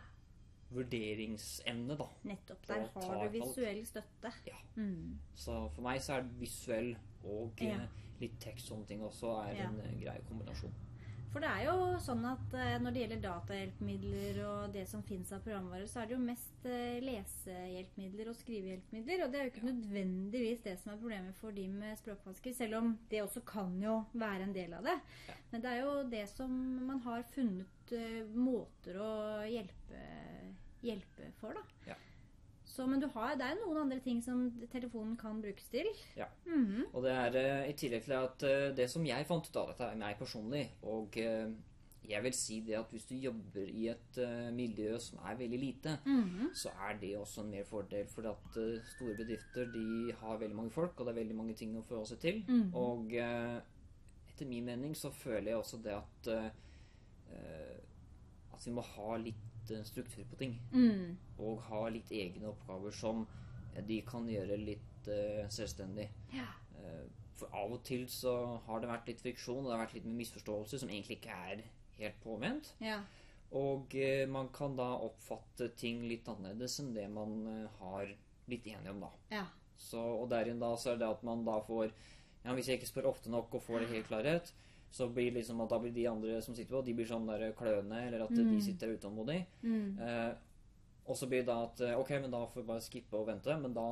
vurderingsevne, 0.74 1.96
da. 1.98 2.06
Nettopp. 2.30 2.66
Der 2.68 2.86
har 2.94 3.24
du 3.24 3.32
visuell 3.34 3.80
støtte. 3.86 4.32
Ja. 4.46 4.58
Mm. 4.76 5.18
Så 5.34 5.56
for 5.74 5.82
meg 5.86 6.00
så 6.04 6.16
er 6.18 6.22
det 6.26 6.40
visuell 6.40 6.92
og 7.24 7.60
Ja. 7.62 7.74
eh, 7.84 7.88
litt 8.20 8.38
tekst 8.40 8.70
og 8.70 8.76
sånne 8.78 8.86
ting 8.88 9.02
også 9.02 9.34
er 9.48 9.54
Ja. 9.56 9.68
en 9.68 9.80
eh, 9.80 10.00
grei 10.02 10.18
kombinasjon. 10.28 10.74
For 11.30 11.42
det 11.44 11.50
er 11.50 11.66
jo 11.68 11.74
sånn 12.02 12.24
at 12.26 12.54
eh, 12.58 12.76
når 12.82 12.94
det 12.94 13.02
gjelder 13.04 13.20
datahjelpemidler 13.22 14.38
og 14.48 14.72
det 14.74 14.82
som 14.90 15.04
finnes 15.06 15.30
av 15.30 15.44
programvare, 15.44 15.86
så 15.86 16.00
er 16.02 16.08
det 16.10 16.16
jo 16.16 16.24
mest 16.24 16.66
eh, 16.66 16.98
lesehjelpemidler 17.04 18.32
og 18.32 18.38
skrivehjelpemidler. 18.40 19.22
Og 19.22 19.30
det 19.30 19.38
er 19.38 19.46
jo 19.46 19.52
ikke 19.52 19.68
nødvendigvis 19.68 20.64
det 20.66 20.74
som 20.80 20.90
er 20.90 20.98
problemet 20.98 21.38
for 21.38 21.54
de 21.54 21.68
med 21.70 22.00
språkvansker, 22.02 22.56
selv 22.58 22.80
om 22.80 22.90
det 23.12 23.22
også 23.22 23.44
kan 23.46 23.78
jo 23.78 24.00
være 24.10 24.48
en 24.48 24.56
del 24.56 24.74
av 24.80 24.90
det. 24.90 24.96
Ja. 25.30 25.38
Men 25.52 25.64
det 25.64 25.72
er 25.72 25.82
jo 25.84 25.94
det 26.16 26.26
som 26.32 26.60
man 26.90 27.02
har 27.06 27.26
funnet 27.36 27.94
eh, 27.94 28.20
måter 28.34 28.98
å 28.98 29.12
hjelpe, 29.46 30.04
hjelpe 30.82 31.30
for, 31.38 31.54
da. 31.54 31.92
Ja. 31.92 32.00
Så, 32.70 32.84
men 32.86 33.00
du 33.02 33.08
har, 33.10 33.32
det 33.34 33.42
er 33.48 33.56
jo 33.58 33.64
noen 33.66 33.80
andre 33.82 33.98
ting 34.04 34.20
som 34.22 34.44
telefonen 34.70 35.16
kan 35.18 35.40
brukes 35.42 35.66
til. 35.72 35.88
Ja. 36.16 36.28
Mhm. 36.46 36.84
Og 36.94 37.02
det 37.02 37.10
er 37.16 37.38
eh, 37.40 37.70
i 37.70 37.74
tillegg 37.74 38.04
til 38.06 38.14
at 38.14 38.44
eh, 38.46 38.68
det 38.78 38.86
som 38.92 39.02
jeg 39.08 39.26
fant 39.26 39.48
ut 39.50 39.56
av 39.58 39.72
dette, 39.72 39.88
er 39.90 39.98
meg 39.98 40.18
personlig, 40.20 40.68
og 40.86 41.18
eh, 41.18 41.50
jeg 42.10 42.22
vil 42.24 42.32
si 42.34 42.60
det 42.66 42.76
at 42.78 42.90
hvis 42.94 43.04
du 43.10 43.16
jobber 43.22 43.66
i 43.70 43.88
et 43.92 44.16
miljø 44.54 44.96
som 45.02 45.18
er 45.26 45.36
veldig 45.38 45.58
lite, 45.62 45.96
Mhm. 46.06 46.48
så 46.54 46.70
er 46.88 46.96
det 47.02 47.10
også 47.18 47.42
en 47.44 47.50
mer 47.50 47.64
fordel. 47.68 48.06
For 48.10 48.26
at 48.30 48.56
store 48.94 49.14
bedrifter 49.18 49.66
de 49.74 50.12
har 50.22 50.38
veldig 50.40 50.56
mange 50.56 50.70
folk, 50.74 50.94
og 50.98 51.06
det 51.06 51.12
er 51.16 51.20
veldig 51.20 51.36
mange 51.42 51.54
ting 51.54 51.76
å 51.78 51.82
forholde 51.84 52.08
seg 52.14 52.18
til. 52.24 52.40
Mhm. 52.48 52.74
Og 52.74 53.12
eh, 53.14 53.60
etter 54.32 54.46
min 54.48 54.64
mening 54.64 54.94
så 54.96 55.10
føler 55.12 55.52
jeg 55.52 55.56
også 55.60 55.82
det 55.82 55.98
at 55.98 56.52
at 58.52 58.66
vi 58.66 58.72
må 58.74 58.82
ha 58.84 59.16
litt 59.16 59.49
eh, 59.74 59.84
struktur 59.86 60.24
på 60.30 60.38
ting. 60.40 60.56
Mm. 60.72 61.16
Og 61.42 61.62
ha 61.68 61.86
litt 61.92 62.10
egne 62.12 62.50
oppgaver 62.50 62.94
som 62.94 63.26
de 63.86 64.00
kan 64.06 64.26
gjøre 64.28 64.58
litt 64.58 65.06
uh, 65.08 65.46
selvstendig. 65.52 66.08
Ja. 66.34 66.48
Uh, 66.74 67.06
For 67.38 67.54
av 67.56 67.72
og 67.72 67.84
til 67.86 68.02
så 68.10 68.34
har 68.66 68.82
det 68.82 68.90
vært 68.90 69.06
litt 69.08 69.22
friksjon, 69.22 69.62
og 69.62 69.70
det 69.70 69.76
har 69.76 69.84
vært 69.86 69.94
litt 69.96 70.08
med 70.08 70.18
misforståelser 70.18 70.82
som 70.82 70.90
egentlig 70.90 71.20
ikke 71.20 71.36
er 71.52 71.62
helt 72.00 72.22
påvent. 72.24 72.74
ja. 72.84 73.02
Og 73.56 73.94
uh, 73.98 74.26
man 74.30 74.50
kan 74.54 74.76
da 74.78 74.92
oppfatte 75.06 75.72
ting 75.78 76.04
litt 76.06 76.28
annerledes 76.30 76.76
enn 76.82 76.92
det 76.94 77.08
man 77.10 77.40
har 77.80 78.12
blitt 78.46 78.68
enige 78.70 78.92
om, 78.92 79.00
da. 79.06 79.10
Ja. 79.32 79.46
Så, 79.80 79.98
og 79.98 80.28
derin 80.30 80.60
da 80.60 80.74
så 80.78 80.92
er 80.92 81.00
det 81.00 81.08
at 81.08 81.22
man 81.24 81.42
da 81.46 81.56
får 81.64 81.88
ja, 82.44 82.52
Hvis 82.52 82.68
jeg 82.68 82.78
ikke 82.78 82.88
spør 82.90 83.08
ofte 83.10 83.32
nok 83.32 83.54
og 83.56 83.62
får 83.64 83.82
det 83.82 83.88
helt 83.94 84.06
klarhet, 84.08 84.52
så 84.90 85.06
blir 85.08 85.32
liksom 85.32 85.60
at 85.62 85.70
da 85.70 85.78
blir 85.78 85.92
de 85.94 86.06
andre 86.10 86.40
som 86.42 86.54
sitter 86.54 86.74
på, 86.74 86.82
de 86.84 86.94
blir 86.98 87.06
sånn 87.06 87.26
der 87.30 87.52
kløne, 87.58 88.00
eller 88.08 88.24
at 88.24 88.32
de 88.34 88.60
sitter 88.62 88.96
utålmodig. 88.96 89.44
Mm. 89.62 89.98
Eh, 90.02 90.32
og 91.06 91.16
så 91.16 91.26
blir 91.30 91.44
det 91.44 91.46
da 91.50 91.60
at 91.64 91.80
eh, 91.86 91.94
Ok, 91.98 92.10
men 92.22 92.30
da 92.30 92.44
får 92.46 92.60
vi 92.62 92.66
bare 92.68 92.82
skippe 92.84 93.16
og 93.18 93.26
vente. 93.30 93.54
Men 93.62 93.74
da 93.74 93.86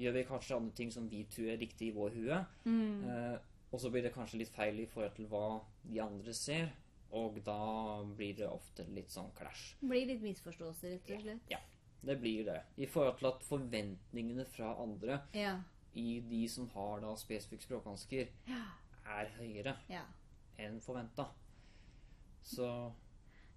gjør 0.00 0.12
vi 0.16 0.22
kanskje 0.28 0.56
andre 0.56 0.76
ting 0.78 0.92
som 0.94 1.08
vi 1.10 1.24
tror 1.30 1.50
er 1.52 1.58
riktig 1.60 1.88
i 1.90 1.96
vår 1.96 2.14
hue. 2.14 2.38
Mm. 2.64 3.02
Eh, 3.10 3.38
og 3.72 3.80
så 3.82 3.90
blir 3.90 4.02
det 4.06 4.14
kanskje 4.14 4.38
litt 4.40 4.54
feil 4.54 4.78
i 4.82 4.86
forhold 4.90 5.14
til 5.18 5.26
hva 5.30 5.60
de 5.84 6.00
andre 6.02 6.34
ser. 6.34 6.70
Og 7.10 7.40
da 7.46 7.58
blir 8.16 8.36
det 8.38 8.46
ofte 8.46 8.86
litt 8.94 9.10
sånn 9.10 9.32
clash. 9.34 9.74
Blir 9.82 10.06
litt 10.06 10.22
misforståelser, 10.22 10.94
rett 10.94 11.10
og 11.16 11.24
slett. 11.24 11.50
Ja, 11.50 11.58
det 12.06 12.16
blir 12.22 12.44
det. 12.46 12.60
I 12.78 12.86
forhold 12.86 13.18
til 13.18 13.30
at 13.32 13.42
forventningene 13.46 14.46
fra 14.46 14.76
andre 14.82 15.20
Ja. 15.34 15.56
i 15.94 16.20
de 16.20 16.44
som 16.48 16.68
har 16.70 17.00
da 17.02 17.16
spesifikke 17.18 17.66
språkvansker, 17.66 18.28
Ja. 18.46 18.62
er 19.10 19.26
høyere 19.38 19.74
ja. 19.90 20.04
Enn 20.66 20.80
forventa. 20.84 21.28
Så 22.42 22.66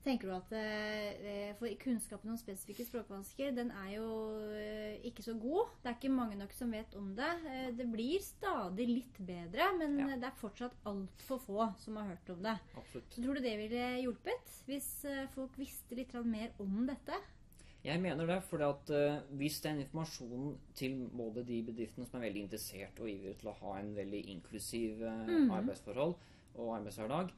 Tenker 0.03 0.27
du 0.27 0.33
at 0.35 0.49
eh, 0.51 1.53
for 1.55 1.71
kunnskapen 1.79 2.33
om 2.33 2.35
spesifikke 2.35 2.83
språkvansker, 2.83 3.53
den 3.55 3.69
er 3.71 3.93
jo 3.93 4.07
eh, 4.51 4.97
ikke 5.07 5.23
så 5.23 5.31
god? 5.39 5.69
Det 5.79 5.87
er 5.93 5.95
ikke 5.95 6.09
mange 6.11 6.35
nok 6.35 6.51
som 6.51 6.73
vet 6.75 6.97
om 6.99 7.13
det. 7.15 7.29
Eh, 7.47 7.69
det 7.77 7.85
blir 7.93 8.19
stadig 8.19 8.89
litt 8.89 9.21
bedre, 9.23 9.69
men 9.79 9.95
Ja. 10.01 10.17
det 10.19 10.27
er 10.27 10.35
fortsatt 10.41 10.75
altfor 10.91 11.39
få 11.45 11.69
som 11.79 11.95
har 12.01 12.09
hørt 12.11 12.33
om 12.35 12.43
det. 12.43 12.57
absolutt. 12.75 13.13
Så 13.15 13.23
tror 13.23 13.39
du 13.39 13.45
det 13.47 13.55
ville 13.61 13.85
hjulpet 14.03 14.51
hvis 14.67 14.89
eh, 15.07 15.23
folk 15.37 15.55
visste 15.57 15.95
litt 15.95 16.11
mer 16.25 16.51
om 16.59 16.83
dette? 16.85 17.21
Jeg 17.85 17.99
mener 18.03 18.27
det, 18.27 18.41
for 18.43 18.59
eh, 18.59 19.21
hvis 19.39 19.61
det 19.61 19.71
er 19.71 19.79
informasjon 19.85 20.57
til 20.75 21.07
både 21.15 21.45
de 21.47 21.61
bedriftene 21.63 22.05
som 22.05 22.19
er 22.19 22.27
veldig 22.27 22.43
interessert 22.43 22.99
og 22.99 23.07
ivrige 23.07 23.39
til 23.39 23.49
å 23.53 23.55
ha 23.61 23.79
en 23.79 23.95
veldig 23.95 24.25
inklusiv 24.35 25.01
eh, 25.01 25.25
Mhm. 25.31 25.49
arbeidsforhold 25.51 26.15
og 26.55 26.75
arbeidshverdag, 26.77 27.33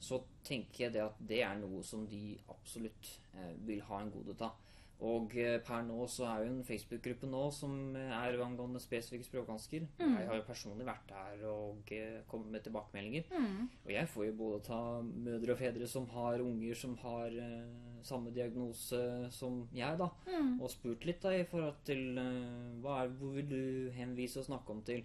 så 0.00 0.20
tenker 0.44 0.86
jeg 0.86 0.96
det 0.96 1.02
at 1.06 1.18
det 1.28 1.42
er 1.46 1.56
noe 1.60 1.82
som 1.84 2.04
de 2.08 2.36
absolutt 2.52 3.10
eh, 3.34 3.52
vil 3.66 3.82
ha 3.88 4.02
en 4.02 4.12
godhet 4.12 4.46
av. 4.48 4.62
Og 5.04 5.34
eh, 5.36 5.58
per 5.60 5.82
nå 5.84 6.06
så 6.08 6.24
er 6.24 6.44
jo 6.44 6.52
en 6.54 6.64
Facebook-gruppe 6.64 7.28
nå 7.28 7.42
som 7.52 7.74
eh, 7.96 8.12
er 8.16 8.38
angående 8.40 8.80
spesifikke 8.80 9.28
språkvansker. 9.28 9.84
Mm. 10.00 10.14
Jeg 10.20 10.28
har 10.30 10.38
jo 10.38 10.46
personlig 10.46 10.86
vært 10.88 11.10
der 11.10 11.42
og 11.50 11.92
kommet 12.30 12.54
med 12.54 12.64
tilbakemeldinger. 12.64 13.28
Mm. 13.32 13.66
Og 13.84 13.92
jeg 13.92 14.08
får 14.12 14.28
jo 14.30 14.38
både 14.40 14.62
ta 14.70 14.80
mødre 15.02 15.52
og 15.52 15.60
fedre 15.60 15.90
som 15.90 16.08
har 16.14 16.44
unger 16.44 16.80
som 16.80 16.96
har 17.02 17.36
eh, 17.44 17.92
samme 18.06 18.32
diagnose 18.32 19.02
som 19.34 19.64
jeg, 19.74 19.98
da. 20.00 20.08
Mm. 20.30 20.56
Og 20.62 20.72
spurt 20.72 21.04
litt 21.08 21.20
da 21.24 21.34
i 21.34 21.44
forhold 21.48 21.82
til 21.86 22.16
eh, 22.22 22.80
hva 22.82 23.02
er, 23.02 23.12
hvor 23.20 23.36
vil 23.36 23.50
du 23.50 23.62
henvise 23.96 24.40
og 24.40 24.48
snakke 24.48 24.72
om 24.72 24.84
til. 24.86 25.04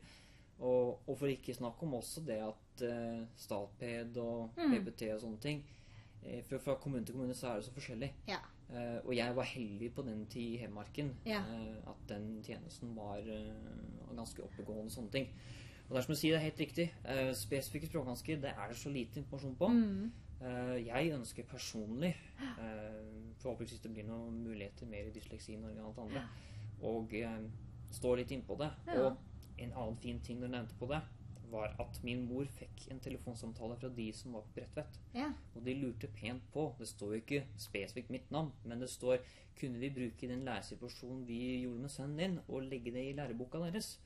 Og, 0.61 1.01
og 1.09 1.17
for 1.17 1.27
ikke 1.31 1.53
snakke 1.57 1.83
om 1.87 1.93
også 1.97 2.21
det 2.27 2.37
at 2.45 2.83
uh, 2.85 3.21
Statped 3.35 4.17
og 4.21 4.51
Mm. 4.57 4.75
PPT 4.75 5.07
og 5.15 5.21
sånne 5.23 5.39
ting 5.41 5.63
eh, 6.23 6.43
fra, 6.45 6.57
fra 6.61 6.75
kommune 6.77 7.05
til 7.05 7.15
kommune 7.15 7.33
så 7.33 7.47
er 7.49 7.55
det 7.61 7.65
så 7.65 7.73
forskjellig. 7.73 8.11
Ja. 8.29 8.37
Eh, 8.69 8.99
og 9.05 9.15
jeg 9.17 9.35
var 9.35 9.43
heldig 9.49 9.89
på 9.95 10.01
den 10.05 10.25
tid 10.29 10.53
i 10.53 10.57
Hedmarken 10.61 11.15
Ja. 11.25 11.39
eh, 11.41 11.77
at 11.89 12.03
den 12.09 12.43
tjenesten 12.45 12.93
var 12.95 13.17
eh, 13.25 14.15
ganske 14.15 14.43
oppegående 14.45 14.85
og 14.91 14.91
sånne 14.93 15.11
ting. 15.11 15.27
Og 15.89 15.95
det 15.95 15.97
er 15.97 16.05
som 16.05 16.13
du 16.15 16.19
sier, 16.19 16.31
det 16.35 16.39
er 16.39 16.49
helt 16.49 16.59
riktig. 16.61 16.85
Eh, 17.05 17.33
spesifikke 17.35 17.87
språkvansker 17.89 18.37
det 18.45 18.53
er 18.53 18.67
det 18.69 18.77
så 18.77 18.89
lite 18.93 19.19
informasjon 19.19 19.55
på. 19.59 19.67
Mm. 19.67 20.11
Jeg 20.85 21.11
ønsker 21.13 21.43
personlig 21.45 22.15
Forhåpentligvis 23.41 23.81
det 23.83 23.91
blir 23.93 24.07
noen 24.07 24.39
muligheter 24.43 24.87
mer 24.89 25.09
i 25.09 25.13
dysleksi 25.13 25.53
i 25.55 25.59
Norge 25.61 25.77
enn 25.79 25.85
alt 25.89 25.99
andre. 26.01 26.23
Og 26.89 27.13
eh, 27.17 27.43
stå 27.93 28.13
litt 28.17 28.31
innpå 28.33 28.57
det. 28.61 28.69
Ja. 28.87 29.07
Og 29.07 29.17
en 29.63 29.73
annen 29.73 29.97
fin 29.97 30.19
ting 30.25 30.41
du 30.41 30.47
nevnte 30.47 30.75
på 30.79 30.87
det, 30.91 31.01
var 31.51 31.73
at 31.83 31.97
min 32.07 32.21
mor 32.29 32.45
fikk 32.47 32.85
en 32.93 32.99
telefonsamtale 33.03 33.75
fra 33.75 33.89
de 33.91 34.05
som 34.15 34.31
var 34.37 34.41
på 34.45 34.53
Bredtvet. 34.55 34.99
Ja. 35.13 35.33
Og 35.55 35.65
de 35.65 35.73
lurte 35.75 36.07
pent 36.15 36.45
på 36.53 36.69
Det 36.79 36.87
står 36.87 37.09
jo 37.11 37.19
ikke 37.19 37.41
spesifikt 37.59 38.09
mitt 38.09 38.29
navn, 38.31 38.53
men 38.63 38.79
det 38.79 38.87
står 38.89 39.17
Kunne 39.59 39.79
vi 39.81 39.89
bruke 39.91 40.27
den 40.31 40.45
læresituasjonen 40.47 41.25
vi 41.27 41.39
gjorde 41.65 41.81
med 41.81 41.89
sønnen 41.91 42.17
din, 42.17 42.39
og 42.47 42.63
legge 42.63 42.91
det 42.95 43.03
i 43.09 43.13
læreboka 43.13 43.59
deres? 43.65 43.99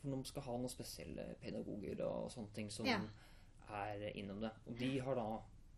For 0.00 0.08
de 0.14 0.24
skal 0.24 0.42
ha 0.46 0.54
noen 0.56 0.70
spesielle 0.70 1.24
pedagoger 1.42 2.04
og 2.06 2.30
sånne 2.30 2.54
ting 2.54 2.70
som 2.70 2.86
Ja. 2.86 3.00
er 3.68 4.06
innom 4.14 4.40
det. 4.40 4.52
Og 4.66 4.78
de 4.78 5.00
har 5.00 5.14
da 5.18 5.26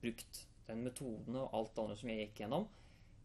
brukt 0.03 0.43
den 0.69 0.85
metoden 0.85 1.37
og 1.41 1.49
alt 1.57 1.75
det 1.75 1.83
andre 1.83 1.97
som 1.97 2.09
jeg 2.11 2.19
gikk 2.29 2.43
gjennom, 2.45 2.69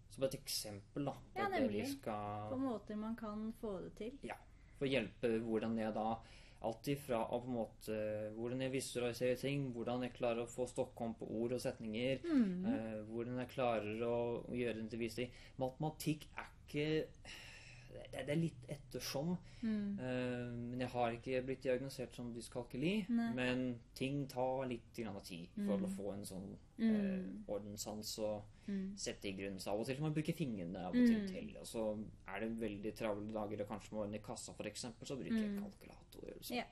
som 0.09 0.23
et 0.23 0.35
eksempel 0.39 1.05
da, 1.05 1.11
på 1.11 1.39
Ja, 1.43 1.49
det 1.49 1.59
vi 1.59 1.67
nemlig. 1.67 1.87
skal 1.99 2.49
På 2.49 2.57
måter 2.57 2.95
man 2.95 3.15
kan 3.15 3.51
få 3.59 3.81
det 3.83 3.93
til. 3.97 4.17
ja, 4.23 4.35
for 4.83 4.89
å 4.89 4.93
hjelpe 4.93 5.33
hvordan 5.47 5.79
jeg 5.79 5.95
da 5.95 6.07
Alt 6.63 6.87
ifra 6.87 7.17
av 7.27 7.41
på 7.43 7.49
en 7.49 7.55
måte 7.57 7.95
hvordan 8.37 8.61
jeg 8.63 8.71
visualiserer 8.71 9.35
ting, 9.35 9.65
hvordan 9.75 10.05
jeg 10.05 10.13
klarer 10.15 10.45
å 10.45 10.47
få 10.47 10.63
Stockholm 10.71 11.11
på 11.19 11.27
ord 11.41 11.57
og 11.57 11.59
setninger, 11.59 12.21
Mm. 12.23 12.65
eh, 12.69 13.01
hvordan 13.09 13.41
jeg 13.41 13.49
klarer 13.51 13.99
å, 14.07 14.13
å 14.47 14.55
gjøre 14.55 14.79
undervisning. 14.79 15.27
Matematikk 15.59 16.23
er 16.39 16.47
ikke 16.63 16.87
det, 17.93 18.25
det 18.27 18.29
er 18.33 18.39
litt 18.41 18.65
ettersom. 18.69 19.37
Mm. 19.61 19.99
Uh, 19.99 20.51
men 20.71 20.79
jeg 20.83 20.89
har 20.89 21.11
ikke 21.17 21.41
blitt 21.45 21.61
diagnosert 21.63 22.15
som 22.15 22.33
dyskalkuli. 22.35 23.05
Nei. 23.09 23.29
Men 23.37 23.79
ting 23.95 24.25
tar 24.27 24.65
litt 24.67 24.99
av 25.07 25.21
tid 25.23 25.47
for 25.55 25.77
Mm. 25.77 25.85
å 25.85 25.95
få 25.97 26.13
en 26.13 26.25
sånn 26.25 26.57
eh, 26.79 27.21
ordenssans 27.47 28.17
og 28.19 28.43
Mm. 28.67 28.95
sette 28.97 29.25
i 29.27 29.33
grunn. 29.33 29.59
Så 29.59 29.67
av 29.71 29.79
og 29.79 29.85
til 29.85 29.97
må 29.97 30.01
man 30.07 30.13
bruke 30.13 30.33
fingrene 30.33 30.79
av 30.79 30.95
og 30.95 31.05
til 31.05 31.19
Mm. 31.21 31.27
til. 31.27 31.57
Og 31.59 31.65
så 31.67 32.05
er 32.27 32.39
det 32.39 32.59
veldig 32.59 32.95
travle 32.95 33.33
dager 33.33 33.61
og 33.61 33.67
kanskje 33.67 33.91
må 33.93 34.03
ordne 34.05 34.15
i 34.15 34.19
kassa 34.23 34.53
eksempel, 34.53 35.05
så 35.05 35.17
bruker 35.17 35.35
jeg 35.35 35.59
kalkulator 35.59 36.23
eller 36.23 36.41
sånt. 36.41 36.57
Ja. 36.57 36.63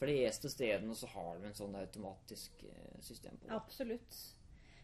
Fleste 0.00 0.48
stedene 0.48 0.94
så 0.96 1.06
har 1.08 1.38
de 1.38 1.46
en 1.46 1.52
sånn 1.52 1.74
automatisk 1.76 2.50
eh, 2.64 3.00
system 3.00 3.36
på 3.36 3.48
det. 3.48 3.52
Absolutt. 3.56 4.16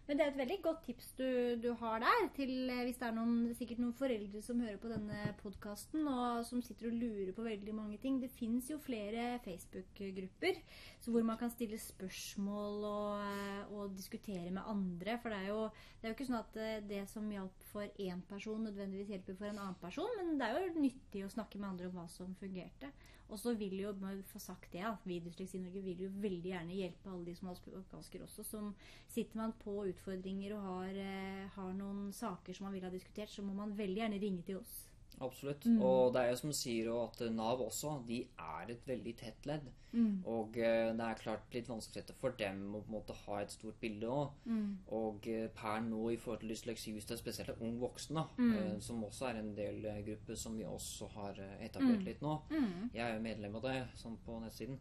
Men 0.06 0.18
det 0.18 0.22
er 0.22 0.30
et 0.30 0.38
veldig 0.38 0.56
godt 0.62 0.84
tips 0.86 1.08
du, 1.18 1.28
du 1.58 1.72
har 1.80 1.98
der, 2.04 2.26
til 2.36 2.70
eh, 2.70 2.82
hvis 2.86 2.98
det 3.00 3.08
er 3.08 3.14
noen, 3.16 3.48
sikkert 3.58 3.80
noen 3.82 3.96
foreldre 3.98 4.42
som 4.44 4.60
hører 4.62 4.78
på 4.78 4.90
denne 4.92 5.32
podkasten 5.40 6.06
og 6.06 6.44
som 6.46 6.60
sitter 6.62 6.92
og 6.92 7.00
lurer 7.00 7.32
på 7.34 7.46
veldig 7.46 7.74
mange 7.74 7.98
ting. 8.02 8.20
Det 8.22 8.30
fins 8.30 8.70
jo 8.70 8.78
flere 8.82 9.40
Facebook-grupper 9.44 10.60
hvor 11.06 11.26
man 11.26 11.38
kan 11.38 11.50
stille 11.50 11.78
spørsmål 11.78 12.86
og, 12.86 13.24
eh, 13.24 13.74
og 13.74 13.98
diskutere 13.98 14.50
med 14.54 14.62
andre. 14.62 15.18
For 15.22 15.34
det 15.34 15.42
er, 15.42 15.50
jo, 15.50 15.66
det 15.98 16.06
er 16.06 16.14
jo 16.14 16.18
ikke 16.18 16.28
sånn 16.30 16.40
at 16.40 16.62
eh, 16.62 16.78
det 16.86 17.02
som 17.10 17.26
hjalp 17.34 17.66
for 17.72 18.00
én 18.06 18.22
person, 18.30 18.62
nødvendigvis 18.62 19.10
hjelper 19.16 19.38
for 19.42 19.50
en 19.50 19.60
annen 19.64 19.82
person, 19.82 20.16
men 20.20 20.38
det 20.38 20.46
er 20.46 20.68
jo 20.68 20.86
nyttig 20.86 21.26
å 21.26 21.34
snakke 21.34 21.58
med 21.58 21.72
andre 21.72 21.90
om 21.90 21.98
hva 21.98 22.06
som 22.14 22.34
fungerte. 22.38 22.94
Og 23.26 23.40
så 23.42 23.54
vil 23.58 23.74
jo, 23.80 23.92
få 24.30 24.38
sagt 24.38 24.72
det, 24.72 24.84
at 24.86 25.02
vi 25.04 25.16
i 25.16 25.22
Dysleksi 25.24 25.58
Norge 25.58 25.82
vil 25.82 26.04
jo 26.04 26.10
veldig 26.22 26.52
gjerne 26.52 26.76
hjelpe 26.78 27.10
alle 27.10 27.26
de 27.26 27.34
som 27.34 27.48
har 27.50 27.58
språkvansker 27.58 28.22
også. 28.22 28.44
Som 28.46 28.74
sitter 29.10 29.40
man 29.40 29.54
på 29.64 29.74
utfordringer 29.90 30.54
og 30.54 30.62
har, 30.62 31.00
eh, 31.02 31.48
har 31.56 31.72
noen 31.74 32.12
saker 32.12 32.54
som 32.54 32.68
man 32.68 32.76
vil 32.76 32.86
ha 32.86 32.90
diskutert, 32.90 33.30
så 33.30 33.42
må 33.42 33.54
man 33.54 33.74
veldig 33.76 34.02
gjerne 34.02 34.22
ringe 34.22 34.46
til 34.46 34.60
oss. 34.62 34.86
Absolutt. 35.20 35.64
Mm. 35.64 35.80
Og 35.82 36.12
det 36.12 36.20
er 36.22 36.30
jo 36.30 36.36
som 36.36 36.52
sier 36.52 36.88
at 37.02 37.20
Nav 37.32 37.60
også, 37.64 38.02
de 38.06 38.18
er 38.38 38.70
et 38.74 38.82
veldig 38.86 39.14
tett 39.16 39.46
ledd. 39.48 39.62
Mm. 39.92 40.18
Og 40.28 40.58
eh, 40.60 40.90
det 40.92 41.00
er 41.06 41.14
klart 41.22 41.54
litt 41.56 41.68
vanskeligere 41.70 42.14
for 42.20 42.34
dem 42.36 42.74
å 42.76 42.82
på 42.82 42.90
en 42.90 42.96
måte 42.98 43.14
ha 43.24 43.38
et 43.40 43.50
stort 43.54 43.78
bilde 43.80 44.10
òg. 44.12 44.34
Mm. 44.44 44.66
Og 44.92 45.26
eh, 45.32 45.46
per 45.56 45.80
nå 45.86 46.02
i 46.12 46.18
forhold 46.20 46.40
til 46.44 46.52
dysleksi, 46.52 46.92
hvis 46.92 47.08
det 47.08 47.16
er 47.16 47.22
spesielt 47.22 47.48
er 47.54 47.62
ung 47.64 47.78
voksen, 47.80 48.14
da, 48.20 48.26
Mm. 48.36 48.52
eh, 48.58 48.78
som 48.80 49.02
også 49.04 49.30
er 49.30 49.40
en 49.40 49.54
del 49.56 49.80
gruppe 50.04 50.36
som 50.36 50.58
vi 50.58 50.64
også 50.68 51.08
har 51.14 51.40
etablert 51.60 51.98
Mm. 52.00 52.04
litt 52.04 52.20
nå. 52.20 52.36
Mm. 52.50 52.90
Jeg 52.92 53.02
er 53.08 53.14
jo 53.14 53.22
medlem 53.22 53.56
av 53.56 53.62
det, 53.62 53.88
sånn 53.96 54.18
på 54.26 54.40
nettsiden. 54.44 54.78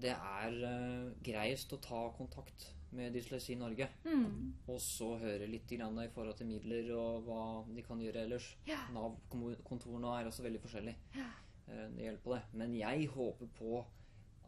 Det 0.00 0.10
er 0.16 1.14
greiest 1.22 1.72
å 1.72 1.80
ta 1.82 2.08
kontakt 2.16 2.72
med 2.92 3.12
Dysleksi 3.14 3.54
Norge. 3.54 3.86
Mm. 4.04 4.52
Og 4.68 4.80
så 4.82 5.12
høre 5.20 5.46
litt 5.50 5.68
grann 5.70 5.98
i 6.02 6.08
forhold 6.14 6.36
til 6.40 6.46
midler 6.50 6.90
og 6.96 7.22
hva 7.28 7.42
de 7.74 7.82
kan 7.86 8.00
gjøre 8.02 8.24
ellers. 8.26 8.48
Ja. 8.66 8.80
Nav-kontorene 8.94 10.16
er 10.20 10.28
også 10.30 10.42
veldig 10.46 10.60
forskjellige. 10.64 10.96
Ja. 11.16 11.28
Eh, 11.68 11.86
Det 11.96 12.02
hjelper 12.08 12.24
på 12.24 12.34
det. 12.34 12.42
Men 12.52 12.74
jeg 12.76 13.06
håper 13.14 13.46
på 13.58 13.84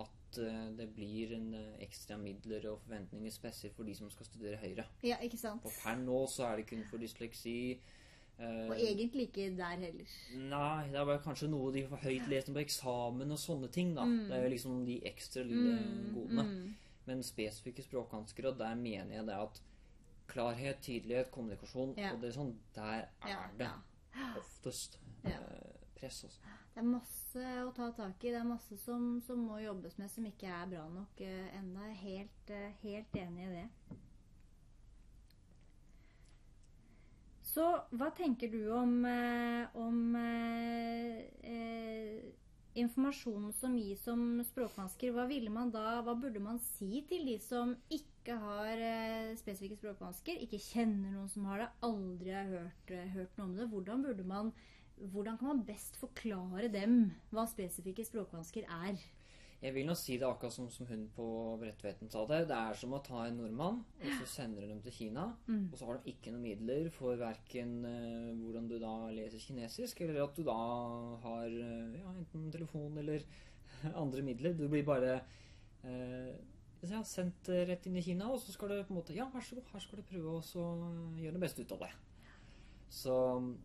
at 0.02 0.38
eh, 0.42 0.68
det 0.78 0.88
blir 0.96 1.34
en 1.36 1.54
eh, 1.54 1.78
ekstra 1.86 2.16
midler 2.18 2.66
og 2.72 2.80
forventninger 2.86 3.30
spesielt 3.30 3.74
for 3.76 3.84
de 3.84 3.94
som 3.94 4.10
skal 4.10 4.26
studere 4.26 4.56
høyere. 4.62 4.84
Ja, 5.06 5.16
ikke 5.22 5.38
sant? 5.38 5.64
Og 5.64 5.72
per 5.82 5.96
nå 6.02 6.24
så 6.28 6.48
er 6.50 6.56
det 6.62 6.66
kun 6.72 6.84
for 6.90 6.98
dysleksi. 7.02 7.78
Og 8.42 8.72
egentlig 8.74 9.28
ikke 9.28 9.50
der 9.54 9.76
heller. 9.78 10.12
Nei, 10.34 10.86
det 10.90 11.02
bare 11.06 11.20
kanskje 11.22 11.46
noe 11.52 11.68
de 11.70 11.84
får 11.86 12.00
høyt 12.02 12.24
lest 12.32 12.48
på 12.50 12.58
eksamen 12.64 13.30
og 13.30 13.38
sånne 13.38 13.68
ting, 13.70 13.92
da. 13.94 14.02
Mm. 14.08 14.24
Det 14.30 14.34
er 14.34 14.42
jo 14.42 14.48
liksom 14.54 14.80
de 14.88 14.96
ekstra 15.06 15.44
lille 15.46 15.76
Mm, 15.78 16.08
godene. 16.16 16.42
mm. 16.42 16.72
Men 17.06 17.22
spesifikke 17.26 17.82
språkhansker, 17.82 18.48
og 18.48 18.58
der 18.58 18.74
mener 18.78 19.16
jeg 19.16 19.26
det 19.26 19.38
at 19.38 19.62
klarhet, 20.30 20.80
tydelighet, 20.82 21.30
kommunikasjon 21.30 21.94
Ja. 21.98 22.12
Og 22.14 22.20
det 22.22 22.30
er 22.30 22.36
sånn, 22.38 22.52
der 22.74 22.92
er 22.92 23.28
Ja, 23.28 23.40
det 23.58 23.68
ja. 23.68 24.28
oftest 24.38 25.00
eh, 25.24 25.80
press, 25.98 26.24
Også. 26.24 26.40
Det 26.74 26.80
er 26.80 26.88
masse 26.88 27.48
å 27.66 27.72
ta 27.76 27.90
tak 27.92 28.24
i. 28.24 28.30
Det 28.32 28.38
er 28.40 28.48
masse 28.48 28.76
som, 28.80 29.20
som 29.26 29.42
må 29.44 29.58
jobbes 29.60 29.98
med 29.98 30.08
som 30.10 30.24
ikke 30.24 30.48
er 30.48 30.70
bra 30.70 30.86
nok 30.88 31.20
uh, 31.20 31.58
ennå. 31.58 31.82
Jeg 31.84 31.90
er 31.90 32.00
helt, 32.00 32.50
eh, 32.50 32.78
helt 32.82 33.18
enig 33.20 33.44
i 33.44 33.52
det. 33.58 33.98
Så 37.52 37.64
hva 38.00 38.08
tenker 38.16 38.48
du 38.48 38.62
om, 38.72 38.94
eh, 39.04 39.76
om 39.76 40.16
eh, 40.16 41.18
eh, 41.44 42.30
informasjonen 42.78 43.52
som 43.56 43.76
gis 43.78 44.04
om 44.10 44.40
språkvansker? 44.46 45.12
Hva 45.14 45.26
ville 45.30 45.52
man 45.52 45.72
da, 45.74 46.00
hva 46.04 46.14
burde 46.18 46.42
man 46.42 46.60
si 46.72 47.02
til 47.08 47.26
de 47.28 47.38
som 47.42 47.74
ikke 47.92 48.36
har 48.42 48.82
eh, 48.82 49.32
spesifikke 49.40 49.80
språkvansker, 49.80 50.40
ikke 50.44 50.60
kjenner 50.62 51.12
noen 51.14 51.30
som 51.32 51.48
har 51.50 51.64
det, 51.64 51.72
aldri 51.88 52.36
har 52.36 52.52
hørt, 52.52 52.94
eh, 52.94 53.10
hørt 53.16 53.36
noe 53.38 53.48
om 53.50 53.56
det? 53.58 53.68
Hvordan 53.72 54.06
burde 54.06 54.28
man 54.28 54.54
hvordan 55.10 55.38
kan 55.38 55.48
man 55.48 55.64
best 55.66 55.96
forklare 55.98 56.68
dem 56.70 57.10
hva 57.32 57.46
spesifikke 57.50 58.04
språkvansker 58.06 58.68
er? 58.68 59.00
Jeg 59.62 59.76
vil 59.76 59.86
nå 59.86 59.94
si 59.94 60.16
det 60.18 60.26
akkurat 60.26 60.54
som, 60.54 60.66
som 60.74 60.88
hun 60.90 61.04
på 61.14 61.24
Bredtvedten 61.60 62.10
sa 62.10 62.24
det. 62.26 62.40
Det 62.50 62.56
er 62.58 62.78
som 62.78 62.96
å 62.96 63.02
ta 63.06 63.20
en 63.28 63.36
nordmann, 63.38 63.78
og 64.02 64.16
så 64.18 64.26
sender 64.26 64.64
du 64.64 64.72
dem 64.72 64.80
til 64.82 64.96
Kina. 64.96 65.28
Mm. 65.46 65.68
Og 65.68 65.76
så 65.78 65.86
har 65.86 66.00
de 66.00 66.10
ikke 66.10 66.32
noen 66.34 66.48
midler 66.48 66.88
for 66.94 67.20
verken 67.20 67.76
uh, 67.86 68.32
hvordan 68.40 68.66
du 68.72 68.74
da 68.82 68.94
leser 69.14 69.44
kinesisk, 69.44 70.02
eller 70.02 70.24
at 70.24 70.34
du 70.34 70.42
da 70.48 70.58
har 71.22 71.46
uh, 71.46 71.94
ja, 71.94 72.16
enten 72.16 72.50
telefon 72.54 72.98
eller 73.04 73.22
andre 74.02 74.26
midler. 74.26 74.58
Du 74.58 74.66
blir 74.66 74.82
bare 74.88 75.20
uh, 75.86 76.32
ja, 76.90 77.02
sendt 77.06 77.48
eh, 77.52 77.64
rett 77.68 77.86
inn 77.86 77.98
i 77.98 78.02
Kina, 78.02 78.28
og 78.32 78.40
så 78.42 78.54
skal 78.54 78.72
du 78.72 78.80
på 78.82 78.94
en 78.94 78.98
måte 78.98 79.14
Ja, 79.14 79.28
vær 79.30 79.44
så 79.44 79.58
god, 79.58 79.68
her 79.74 79.84
skal 79.84 80.00
du 80.00 80.08
prøve 80.08 80.38
å 80.38 80.64
gjøre 81.20 81.36
det 81.36 81.42
beste 81.44 81.62
ut 81.62 81.74
av 81.76 81.84
det. 81.84 81.92
Så 82.92 83.14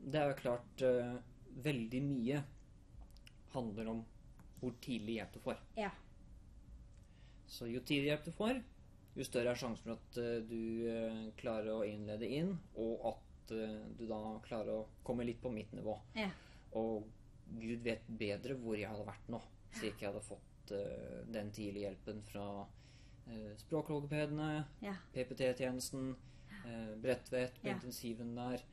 det 0.06 0.22
er 0.22 0.30
jo 0.32 0.42
klart 0.44 0.86
eh, 0.86 1.18
Veldig 1.58 2.00
mye 2.06 2.44
handler 3.56 3.90
om 3.90 4.04
hvor 4.60 4.74
tidlig 4.82 5.20
hjelp 5.20 5.34
du 5.34 5.40
får. 5.44 5.62
Ja. 5.78 5.92
Så 7.48 7.68
jo 7.72 7.80
tidligere 7.80 8.18
hjelp 8.18 8.26
du 8.26 8.32
får, 8.36 8.62
jo 9.18 9.26
større 9.26 9.54
er 9.54 9.60
sjansen 9.60 9.86
for 9.86 9.96
at 9.96 10.18
eh, 10.22 10.42
du 10.46 10.88
eh, 10.92 11.22
klarer 11.40 11.74
å 11.74 11.86
innlede 11.88 12.28
inn, 12.38 12.52
og 12.78 13.06
at 13.14 13.54
eh, 13.56 13.80
du 13.98 14.04
da 14.10 14.20
klarer 14.46 14.74
å 14.76 14.88
komme 15.08 15.26
litt 15.26 15.42
på 15.42 15.52
mitt 15.54 15.72
nivå. 15.74 15.96
Ja. 16.18 16.30
Og 16.78 17.08
Gud 17.58 17.86
vet 17.86 18.04
bedre 18.20 18.58
hvor 18.60 18.78
jeg 18.78 18.92
hadde 18.92 19.08
vært 19.08 19.32
nå, 19.32 19.40
hvis 19.72 19.88
ikke 19.90 20.06
jeg 20.06 20.12
hadde 20.12 20.26
fått 20.28 20.72
uh, 20.76 21.20
den 21.32 21.48
tidlige 21.56 21.86
hjelpen 21.88 22.18
fra 22.28 22.48
uh, 22.66 23.52
språklogopedene, 23.62 24.50
Ja. 24.84 24.98
PPT-tjenesten, 25.16 26.10
uh, 26.66 26.92
Bredtvet 27.00 27.56
på 27.62 27.70
Ja. 27.70 27.78
intensiven 27.78 28.34
der, 28.36 28.66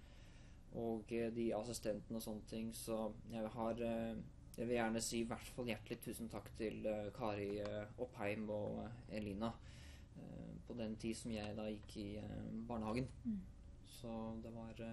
og 0.74 1.06
de 1.06 1.46
assistentene 1.54 2.18
og 2.18 2.24
sånne 2.26 2.48
ting. 2.50 2.72
Så 2.74 3.12
jeg 3.30 3.46
har 3.54 3.84
Jeg 4.56 4.68
vil 4.68 4.76
gjerne 4.76 5.00
si 5.02 5.20
i 5.20 5.26
hvert 5.28 5.48
fall 5.56 5.66
hjertelig 5.66 5.96
tusen 6.04 6.28
takk 6.30 6.46
til 6.58 6.84
eh, 6.86 7.08
Kari 7.16 7.48
eh, 7.64 7.86
Oppheim 8.04 8.44
og 8.54 8.84
eh, 8.84 9.16
Elina 9.18 9.52
på 10.64 10.72
den 10.78 10.94
tid 10.96 11.16
som 11.18 11.32
jeg 11.34 11.56
da 11.58 11.64
gikk 11.68 11.96
i 12.00 12.06
eh, 12.20 12.44
barnehagen. 12.68 13.08
Mm. 13.24 13.40
Så 13.98 14.12
det 14.44 14.52
var 14.54 14.70
Det 14.78 14.86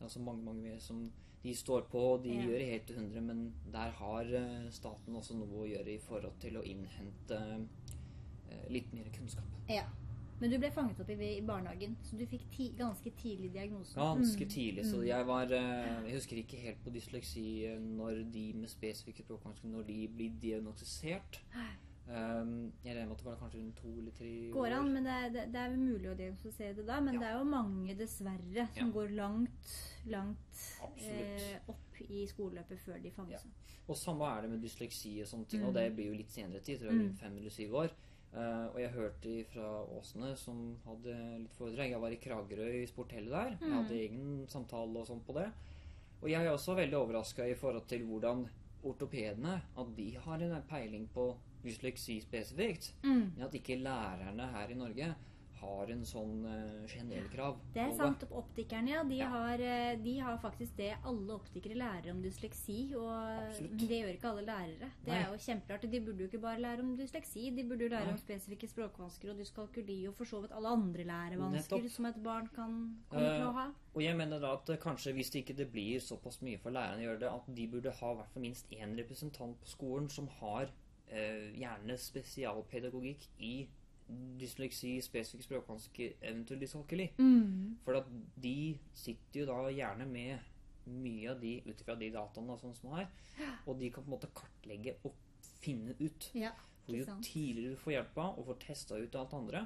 er 0.00 0.04
også 0.08 0.20
mange, 0.24 0.42
mange 0.44 0.62
mer 0.62 0.78
som 0.80 1.04
de 1.42 1.54
står 1.56 1.82
på, 1.92 1.98
og 2.14 2.22
de 2.24 2.34
Ja. 2.34 2.42
gjør 2.48 2.64
helt 2.70 2.86
til 2.86 2.96
100, 2.96 3.20
men 3.20 3.54
der 3.72 3.90
har 3.90 4.24
staten 4.70 5.16
også 5.16 5.36
noe 5.36 5.62
å 5.62 5.68
gjøre 5.68 5.94
i 5.94 5.98
forhold 5.98 6.38
til 6.40 6.56
å 6.56 6.62
innhente 6.64 7.66
litt 8.68 8.92
mer 8.92 9.08
kunnskap. 9.12 9.44
ja. 9.68 9.84
Men 10.40 10.50
du 10.50 10.58
ble 10.58 10.70
fanget 10.72 11.00
opp 11.00 11.10
i, 11.10 11.16
i 11.36 11.40
barnehagen, 11.44 11.96
så 12.02 12.16
du 12.16 12.24
fikk 12.26 12.46
ti, 12.50 12.70
ganske 12.78 13.10
tidlig 13.20 13.52
diagnose. 13.52 13.94
Ganske 13.94 14.44
Mm. 14.44 14.50
tidlig, 14.50 14.84
så 14.86 14.96
Mm. 14.96 15.06
jeg 15.06 15.26
var 15.26 15.42
eh, 15.52 16.04
Jeg 16.06 16.14
husker 16.14 16.36
ikke 16.36 16.56
helt 16.56 16.82
på 16.84 16.90
dysleksi 16.90 17.64
eh, 17.66 17.78
når 17.80 18.24
de 18.32 18.52
med 18.54 18.68
spesifikke 18.68 19.22
språkvansker 19.22 19.68
Når 19.68 19.82
de 19.86 20.08
blir 20.08 20.30
diagnostisert. 20.40 21.40
Um, 22.10 22.72
jeg 22.84 22.96
regner 22.96 23.06
med 23.06 23.12
at 23.12 23.18
det 23.18 23.26
var 23.26 23.36
kanskje 23.36 23.58
rundt 23.60 23.76
to 23.76 23.88
eller 24.00 24.10
tre 24.10 24.50
Går 24.50 24.66
an, 24.74 24.88
men 24.92 25.04
det 25.04 25.12
er, 25.12 25.28
det, 25.28 25.44
det 25.52 25.60
er 25.60 25.76
mulig 25.76 26.08
å 26.10 26.16
diagnostisere 26.18 26.74
det 26.76 26.86
da. 26.88 27.00
Men 27.00 27.14
Ja. 27.14 27.20
det 27.20 27.28
er 27.28 27.38
jo 27.38 27.44
mange, 27.44 27.94
dessverre, 27.94 28.68
som 28.74 28.88
Ja. 28.88 28.92
går 28.92 29.08
langt, 29.14 29.76
langt 30.06 30.78
eh, 30.98 31.58
opp 31.68 32.00
i 32.08 32.26
skoleløpet 32.26 32.78
før 32.80 33.02
de 33.02 33.10
fanges 33.10 33.32
Ja. 33.32 33.38
opp. 33.38 33.70
Og 33.90 33.96
samme 33.96 34.22
er 34.24 34.40
det 34.42 34.50
med 34.50 34.62
dysleksi 34.62 35.20
og 35.20 35.26
sånne 35.28 35.46
ting, 35.48 35.60
Mm. 35.60 35.66
og 35.68 35.74
det 35.74 35.94
blir 35.94 36.06
jo 36.06 36.14
litt 36.14 36.30
senere 36.30 36.60
tid, 36.60 36.78
tror 36.80 36.90
jeg, 36.90 36.94
Mm. 36.98 37.06
rundt 37.08 37.18
fem 37.18 37.36
eller 37.36 37.50
syv 37.50 37.70
år. 37.74 37.90
Eh, 38.32 38.66
og 38.70 38.78
jeg 38.80 38.90
hørte 38.94 39.44
fra 39.50 39.68
Åsene, 39.98 40.36
som 40.38 40.76
hadde 40.86 41.14
litt 41.40 41.54
foredrag. 41.58 41.90
Jeg 41.90 42.00
var 42.00 42.12
i 42.14 42.20
Kragerø 42.22 42.68
i 42.82 42.86
sporthellet 42.86 43.30
der. 43.32 43.50
Jeg 43.60 43.68
Mm. 43.68 43.72
hadde 43.76 43.98
egen 44.00 44.46
samtale 44.48 44.98
og 45.00 45.06
sånn 45.06 45.24
på 45.26 45.34
det. 45.34 45.50
Og 46.22 46.28
jeg 46.30 46.44
er 46.46 46.50
også 46.52 46.76
veldig 46.76 46.94
overraska 46.96 47.44
i 47.50 47.54
forhold 47.54 47.86
til 47.88 48.04
hvordan 48.06 48.48
ortopedene 48.84 49.62
At 49.76 49.96
de 49.96 50.10
har 50.16 50.38
en 50.42 50.62
peiling 50.62 51.08
på 51.12 51.36
dysleksi 51.64 52.20
spesifikt. 52.20 52.92
Mm. 53.02 53.32
Men 53.36 53.42
at 53.46 53.52
ikke 53.54 53.76
lærerne 53.82 54.46
her 54.52 54.68
i 54.70 54.74
Norge 54.74 55.14
har 55.60 55.90
en 55.92 56.02
sånn 56.08 56.44
uh, 56.46 56.86
generell 56.88 57.28
krav. 57.32 57.58
Det 57.74 57.82
er 57.82 57.92
sant. 57.98 58.24
Optikerne, 58.30 58.90
ja. 58.94 59.02
De, 59.04 59.18
Ja. 59.20 59.28
Har, 59.32 59.60
eh, 59.60 59.96
de 60.02 60.14
har 60.18 60.38
faktisk 60.40 60.76
det 60.76 60.90
alle 61.04 61.34
optikere 61.36 61.74
lærer 61.76 62.10
om 62.14 62.22
dysleksi. 62.22 62.94
Og 62.96 63.10
Absolutt. 63.12 63.76
det 63.78 63.98
gjør 64.00 64.12
ikke 64.16 64.30
alle 64.30 64.44
lærere. 64.46 64.90
Det 65.04 65.12
Nei. 65.12 65.18
er 65.20 65.30
jo 65.34 65.38
kjempeklart. 65.46 65.86
De 65.92 66.00
burde 66.00 66.24
jo 66.24 66.28
ikke 66.30 66.40
bare 66.42 66.60
lære 66.64 66.80
om 66.80 66.96
dysleksi. 66.96 67.50
De 67.56 67.64
burde 67.68 67.84
jo 67.84 67.92
lære 67.92 68.04
Nei. 68.08 68.12
om 68.12 68.18
spesifikke 68.18 68.68
språkvansker 68.72 69.30
og 69.30 69.38
dyskalkuli 69.38 69.98
og 70.08 70.14
for 70.16 70.24
så 70.24 70.40
vidt 70.42 70.52
alle 70.56 70.68
andre 70.68 71.04
lærevansker 71.04 71.76
Nettopp. 71.76 71.90
som 71.90 72.06
et 72.06 72.22
barn 72.24 72.48
kan 72.54 72.74
komme 73.10 73.26
til 73.36 73.46
å 73.46 73.50
Eh, 73.50 73.54
ha. 73.60 73.66
Og 73.94 74.02
jeg 74.02 74.16
mener 74.16 74.38
da 74.40 74.52
at 74.56 74.68
eh, 74.70 74.76
kanskje 74.80 75.12
hvis 75.12 75.30
det 75.30 75.44
ikke 75.44 75.56
det 75.58 75.70
blir 75.72 76.00
såpass 76.00 76.40
mye 76.42 76.58
for 76.58 76.70
lærerne 76.70 77.02
å 77.02 77.06
gjøre 77.08 77.20
det, 77.20 77.28
at 77.34 77.54
de 77.56 77.66
burde 77.68 77.90
ha 78.00 78.12
i 78.12 78.16
hvert 78.16 78.32
fall 78.32 78.42
minst 78.42 78.70
én 78.70 78.96
representant 78.96 79.58
på 79.60 79.66
skolen 79.68 80.08
som 80.08 80.28
har 80.40 80.70
uh, 81.10 81.50
gjerne 81.58 81.96
spesialpedagogikk 81.98 83.26
i 83.38 83.68
dysleksi, 84.40 84.96
spesifikke 85.04 85.46
språkvansker, 85.48 86.14
eventuelt 86.22 86.60
dyskalkuli. 86.64 87.10
Mm. 87.18 87.76
For 87.84 88.04
de 88.40 88.54
sitter 88.94 89.40
jo 89.42 89.46
da 89.46 89.58
gjerne 89.70 90.06
med 90.10 90.38
mye 90.86 91.30
av 91.30 91.40
de 91.40 91.58
ut 91.66 91.80
ifra 91.84 91.94
de 92.00 92.10
dataene 92.10 92.50
og 92.56 92.64
man 92.64 92.74
som 92.74 92.92
er, 92.98 93.06
og 93.66 93.78
de 93.78 93.90
kan 93.90 94.02
på 94.02 94.08
en 94.10 94.16
måte 94.18 94.30
kartlegge 94.34 94.96
og 95.04 95.14
finne 95.60 95.94
ut. 96.00 96.30
Ja. 96.34 96.50
for 96.90 96.96
jo 96.96 97.04
sant. 97.04 97.22
tidligere 97.22 97.70
du 97.76 97.76
får 97.84 97.92
hjelpa 97.92 98.22
og 98.40 98.46
får 98.46 98.56
testa 98.64 98.96
ut 98.98 99.14
alt 99.14 99.34
andre, 99.36 99.60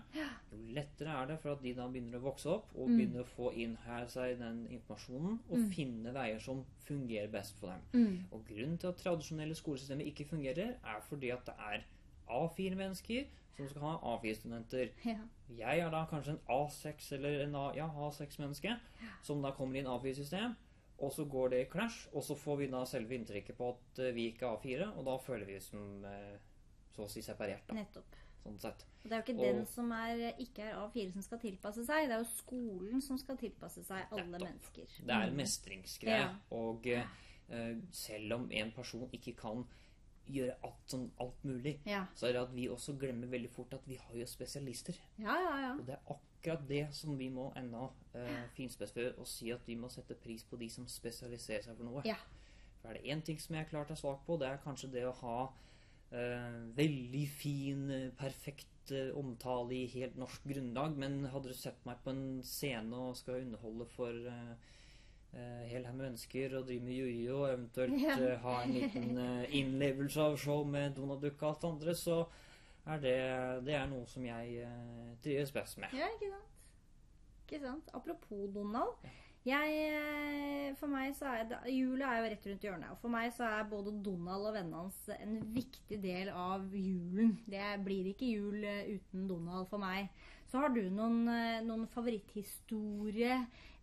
jo 0.50 0.58
lettere 0.74 1.08
er 1.22 1.26
det 1.30 1.38
for 1.40 1.52
at 1.54 1.62
de 1.62 1.72
da 1.72 1.86
begynner 1.88 2.18
å 2.18 2.24
vokse 2.26 2.46
opp 2.50 2.74
og 2.74 2.88
Mm. 2.90 2.96
begynner 2.98 3.22
å 3.22 3.30
få 3.30 3.52
inn 3.54 3.76
her 3.86 4.06
seg 4.06 4.38
den 4.38 4.66
informasjonen 4.68 5.38
og 5.48 5.56
Mm. 5.58 5.70
finne 5.72 6.12
veier 6.12 6.38
som 6.42 6.64
fungerer 6.84 7.30
best 7.30 7.56
for 7.58 7.68
dem. 7.68 7.80
Mm. 7.94 8.24
Og 8.32 8.44
grunnen 8.44 8.78
til 8.78 8.88
at 8.88 8.96
tradisjonelle 8.98 9.54
skolesystemer 9.54 10.04
ikke 10.04 10.26
fungerer, 10.28 10.74
er 10.84 11.00
fordi 11.08 11.30
at 11.32 11.46
det 11.46 11.54
er 11.58 11.84
A4-mennesker 12.28 13.26
som 13.56 13.68
skal 13.68 13.82
ha 13.82 14.16
A4-studenter. 14.16 14.88
Ja. 15.06 15.18
Jeg 15.58 15.78
er 15.78 15.90
da 15.90 16.04
kanskje 16.10 16.30
en 16.34 16.40
A6 16.50 17.12
eller 17.12 17.44
en 17.44 17.54
A, 17.54 17.72
ja, 17.76 17.86
A6-menneske 17.88 18.76
som 19.22 19.42
da 19.42 19.50
kommer 19.54 19.76
i 19.76 19.84
en 19.84 19.86
A4-system. 19.92 20.56
Og 20.98 21.12
så 21.12 21.24
går 21.26 21.48
det 21.50 21.60
i 21.66 21.70
clash, 21.70 22.08
og 22.14 22.22
så 22.22 22.36
får 22.38 22.56
vi 22.56 22.66
da 22.70 22.84
selve 22.86 23.14
inntrykket 23.18 23.56
på 23.58 23.68
at 23.74 23.98
eh, 23.98 24.12
vi 24.14 24.28
ikke 24.30 24.46
er 24.46 24.56
A4, 24.56 24.92
og 24.96 25.04
da 25.08 25.16
føler 25.18 25.44
vi 25.48 25.56
oss 25.58 25.66
som 25.72 26.04
eh, 26.06 26.36
så 26.94 27.02
å 27.02 27.08
si 27.10 27.20
separert, 27.26 27.64
da, 27.68 27.74
Nettopp. 27.74 28.14
sånn 28.44 28.60
sett. 28.62 28.84
Og 29.02 29.10
det 29.10 29.12
er 29.12 29.16
jo 29.20 29.24
ikke 29.26 29.40
Og- 29.40 29.56
den 29.56 29.66
som 29.66 29.90
er, 29.92 30.22
ikke 30.38 30.62
er 30.62 30.76
A4 30.84 31.12
som 31.12 31.22
skal 31.26 31.38
tilpasse 31.42 31.84
seg, 31.84 32.06
det 32.08 32.14
er 32.14 32.22
jo 32.22 32.30
skolen 32.36 33.02
som 33.02 33.18
skal 33.18 33.36
tilpasse 33.36 33.82
seg 33.84 34.06
alle 34.12 34.22
Nettopp. 34.24 34.48
mennesker. 34.48 34.86
Det 35.02 35.10
er 35.10 35.22
en 35.26 35.32
Mm. 35.34 35.36
mestringsgreie. 35.42 36.20
Ja. 36.20 36.34
Og 36.52 36.86
eh, 36.86 37.06
eh, 37.50 37.76
selv 37.90 38.32
om 38.34 38.48
en 38.52 38.70
person 38.72 39.10
ikke 39.12 39.34
kan 39.36 39.66
gjøre 40.30 40.54
alt, 40.64 40.84
sånn, 40.90 41.10
alt 41.20 41.42
mulig, 41.44 41.78
Ja. 41.86 42.04
så 42.14 42.28
er 42.28 42.32
det 42.32 42.42
at 42.42 42.54
vi 42.54 42.68
også 42.68 42.96
glemmer 42.98 43.26
veldig 43.28 43.50
fort 43.50 43.74
at 43.74 43.86
vi 43.86 43.96
har 43.96 44.14
jo 44.16 44.26
spesialister. 44.26 44.94
ja, 45.18 45.34
ja, 45.40 45.56
ja. 45.60 45.72
Og 45.78 45.86
det 45.86 45.94
er 45.94 46.14
akkurat 46.14 46.68
det 46.68 46.94
som 46.94 47.18
vi 47.18 47.28
må 47.32 47.50
ennå 47.56 47.90
uh, 48.14 48.46
finspesifisere 48.56 49.18
og 49.18 49.26
si 49.26 49.50
at 49.50 49.60
vi 49.66 49.74
må 49.80 49.88
sette 49.88 50.14
pris 50.14 50.44
på 50.44 50.56
de 50.60 50.68
som 50.68 50.86
spesialiserer 50.86 51.62
seg 51.64 51.76
for 51.76 51.84
noe. 51.84 52.02
Ja. 52.04 52.16
For 52.82 52.90
er 52.92 52.98
det 52.98 53.12
én 53.14 53.22
ting 53.24 53.38
som 53.40 53.56
jeg 53.56 53.68
klart 53.70 53.90
er 53.90 53.96
svak 53.96 54.26
på, 54.26 54.36
det 54.40 54.48
er 54.48 54.60
kanskje 54.64 54.90
det 54.92 55.06
å 55.08 55.14
ha 55.22 55.38
eh, 56.12 56.60
veldig 56.76 57.24
fin, 57.32 57.90
eh, 57.90 58.10
perfekt 58.18 58.92
eh, 58.92 59.08
omtale 59.16 59.72
i 59.72 59.86
helt 59.94 60.16
norsk 60.20 60.44
grunnlag. 60.44 60.96
Men 61.00 61.24
hadde 61.32 61.48
du 61.48 61.56
sett 61.56 61.80
meg 61.88 62.02
på 62.04 62.12
en 62.12 62.42
scene 62.44 62.92
og 62.92 63.16
skal 63.16 63.40
underholde 63.40 63.86
for 63.94 64.12
uh, 64.28 64.52
hel 65.68 65.84
haug 65.84 65.96
med 65.96 66.04
mennesker 66.06 66.56
og 66.58 66.66
driver 66.68 66.84
med 66.84 66.94
jojo 67.00 67.40
og 67.42 67.52
eventuelt 67.52 68.00
Ja. 68.02 68.16
eh, 68.20 68.38
ha 68.44 68.56
en 68.62 68.72
liten 68.74 69.18
eh, 69.18 69.56
innlevelse 69.60 70.20
av 70.20 70.36
show 70.38 70.64
med 70.66 70.94
Donald 70.96 71.20
Duck 71.22 71.42
og 71.42 71.48
alt 71.48 71.64
andre, 71.72 71.94
så 71.94 72.20
er 72.86 72.98
det, 73.00 73.18
det 73.66 73.74
er 73.74 73.86
noe 73.88 74.06
som 74.06 74.24
jeg 74.26 74.62
eh, 74.62 75.12
trives 75.24 75.52
best 75.52 75.78
med. 75.78 75.88
Ja, 75.96 76.06
ikke 76.14 76.30
sant? 76.30 76.50
Ikke 77.44 77.60
sant? 77.66 77.90
Apropos 77.94 78.48
Donald. 78.54 78.96
Jeg, 79.44 79.74
eh, 79.92 80.70
for 80.80 80.88
meg 80.88 81.10
så 81.18 81.26
er 81.28 81.42
det, 81.50 81.58
Jula 81.74 82.06
er 82.14 82.22
jo 82.22 82.28
rett 82.32 82.46
rundt 82.48 82.62
hjørnet. 82.64 82.92
Og 82.94 83.00
for 83.02 83.12
meg 83.12 83.32
så 83.36 83.44
er 83.44 83.66
både 83.68 83.92
Donald 84.04 84.46
og 84.48 84.54
vennene 84.56 84.78
hans 84.86 85.02
en 85.18 85.34
viktig 85.52 85.98
del 86.00 86.30
av 86.32 86.64
julen. 86.72 87.34
Det 87.44 87.66
blir 87.84 88.08
ikke 88.14 88.30
jul 88.30 88.64
eh, 88.64 88.94
uten 88.96 89.26
Donald 89.28 89.68
for 89.68 89.82
meg. 89.82 90.08
Så 90.48 90.62
har 90.62 90.72
du 90.72 90.80
noen, 90.88 91.26
eh, 91.28 91.60
noen 91.66 91.84
favoritthistorie 91.92 93.36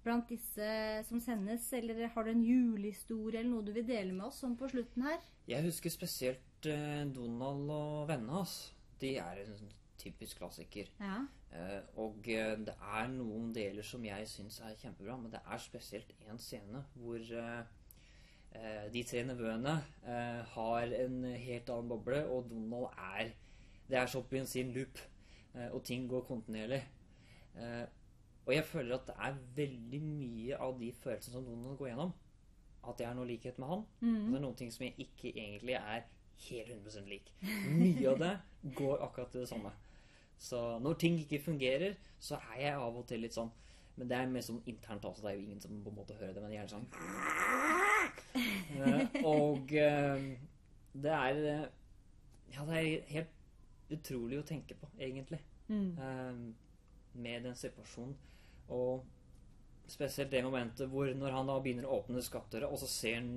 blant 0.06 0.30
disse 0.30 0.70
som 1.08 1.22
sendes? 1.24 1.68
Eller 1.78 2.08
har 2.14 2.26
du 2.26 2.32
en 2.32 2.46
julehistorie 2.46 3.42
eller 3.42 3.52
noe 3.52 3.66
du 3.68 3.74
vil 3.76 3.88
dele 3.88 4.16
med 4.16 4.30
oss 4.30 4.42
sånn 4.44 4.58
på 4.60 4.70
slutten 4.72 5.06
her? 5.08 5.22
Jeg 5.50 5.66
husker 5.68 5.94
spesielt 5.94 6.70
eh, 6.70 7.04
Donald 7.14 7.70
og 7.74 8.10
vennene 8.10 8.42
hans. 8.42 8.56
De 9.02 9.16
er 9.22 9.44
en 9.44 9.56
sånn 9.58 9.78
typisk 10.02 10.42
klassiker. 10.42 10.90
Ja. 11.00 11.22
Eh, 11.52 11.80
og 12.00 12.28
eh, 12.32 12.56
det 12.64 12.74
er 12.80 13.12
noen 13.12 13.52
deler 13.56 13.86
som 13.86 14.04
jeg 14.08 14.28
syns 14.32 14.62
er 14.64 14.78
kjempebra, 14.80 15.18
men 15.20 15.34
det 15.34 15.42
er 15.44 15.62
spesielt 15.62 16.14
én 16.28 16.40
scene 16.42 16.86
hvor 16.96 17.22
de 18.92 19.02
tre 19.08 19.22
nevøene 19.24 19.78
eh, 20.04 20.42
har 20.54 20.94
en 20.98 21.22
helt 21.24 21.70
annen 21.72 21.92
boble, 21.92 22.26
og 22.28 22.50
Donald 22.52 22.90
er 23.16 23.32
Det 23.92 23.98
er 24.00 24.08
så 24.08 24.22
på 24.24 24.40
sin 24.48 24.72
loop, 24.72 25.00
og 25.74 25.84
ting 25.84 26.08
går 26.08 26.22
kontinuerlig. 26.24 26.80
Og 28.48 28.54
jeg 28.56 28.66
føler 28.66 28.96
at 28.98 29.06
det 29.08 29.16
er 29.22 29.36
veldig 29.56 30.00
mye 30.02 30.58
av 30.58 30.80
de 30.80 30.92
følelsene 30.98 31.34
som 31.36 31.46
Donald 31.46 31.78
går 31.78 31.92
gjennom, 31.92 32.12
at 32.90 33.00
jeg 33.00 33.08
har 33.08 33.16
noe 33.16 33.28
likhet 33.30 33.60
med 33.62 33.68
han. 33.70 33.84
Og 34.02 34.32
det 34.32 34.38
er 34.40 34.42
noen 34.48 34.56
ting 34.58 34.72
som 34.74 34.86
jeg 34.88 34.96
ikke 34.98 35.30
egentlig 35.38 35.76
er 35.78 36.02
helt 36.50 36.72
100 36.74 37.06
lik. 37.12 37.32
Mye 37.70 38.10
av 38.10 38.18
det 38.24 38.32
går 38.76 39.04
akkurat 39.06 39.30
til 39.32 39.42
det 39.44 39.50
samme. 39.52 39.72
Så 40.42 40.80
når 40.82 40.94
ting 40.98 41.20
ikke 41.22 41.44
fungerer, 41.44 41.94
så 42.20 42.40
er 42.56 42.62
jeg 42.64 42.74
av 42.82 42.98
og 42.98 43.06
til 43.08 43.20
litt 43.22 43.34
sånn 43.38 43.52
Men 44.00 44.08
det 44.10 44.18
er 44.18 44.30
mer 44.32 44.42
sånn 44.42 44.62
internt 44.66 45.04
også, 45.06 45.22
det 45.22 45.30
er 45.32 45.36
jo 45.38 45.44
ingen 45.44 45.60
som 45.62 45.72
på 45.84 45.90
en 45.92 45.96
måte 46.00 46.16
hører 46.18 46.34
det, 46.34 46.42
men 46.42 46.54
jeg 46.56 46.64
er 46.64 46.72
sånn 46.72 46.88
Eh, 48.82 49.24
Og 49.28 49.74
eh, 49.76 50.24
det 51.04 51.12
er 51.12 51.42
eh, 51.52 51.66
Ja, 52.56 52.66
det 52.66 52.78
er 52.80 53.06
helt 53.12 53.92
utrolig 53.92 54.40
å 54.40 54.46
tenke 54.48 54.76
på, 54.80 54.88
egentlig. 55.00 55.40
eh, 56.00 56.54
Med 57.14 57.44
den 57.44 57.56
situasjonen. 57.56 58.16
Og 58.72 59.06
spesielt 59.92 60.32
det 60.32 60.44
momentet 60.46 60.90
hvor 60.92 61.10
når 61.18 61.36
han 61.36 61.50
da 61.50 61.58
begynner 61.60 61.88
å 61.88 62.00
åpne 62.00 62.24
skapdøra, 62.24 62.70
og 62.72 62.80
så 62.80 62.88
ser 62.88 63.18
han 63.20 63.32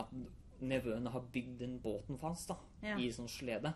at 0.00 0.10
nevøene 0.64 1.12
har 1.14 1.26
bygd 1.34 1.58
den 1.60 1.76
båten 1.82 2.18
fast 2.18 2.50
da, 2.50 2.56
Ja. 2.82 2.96
i 2.98 3.10
sånn 3.12 3.28
slede. 3.30 3.74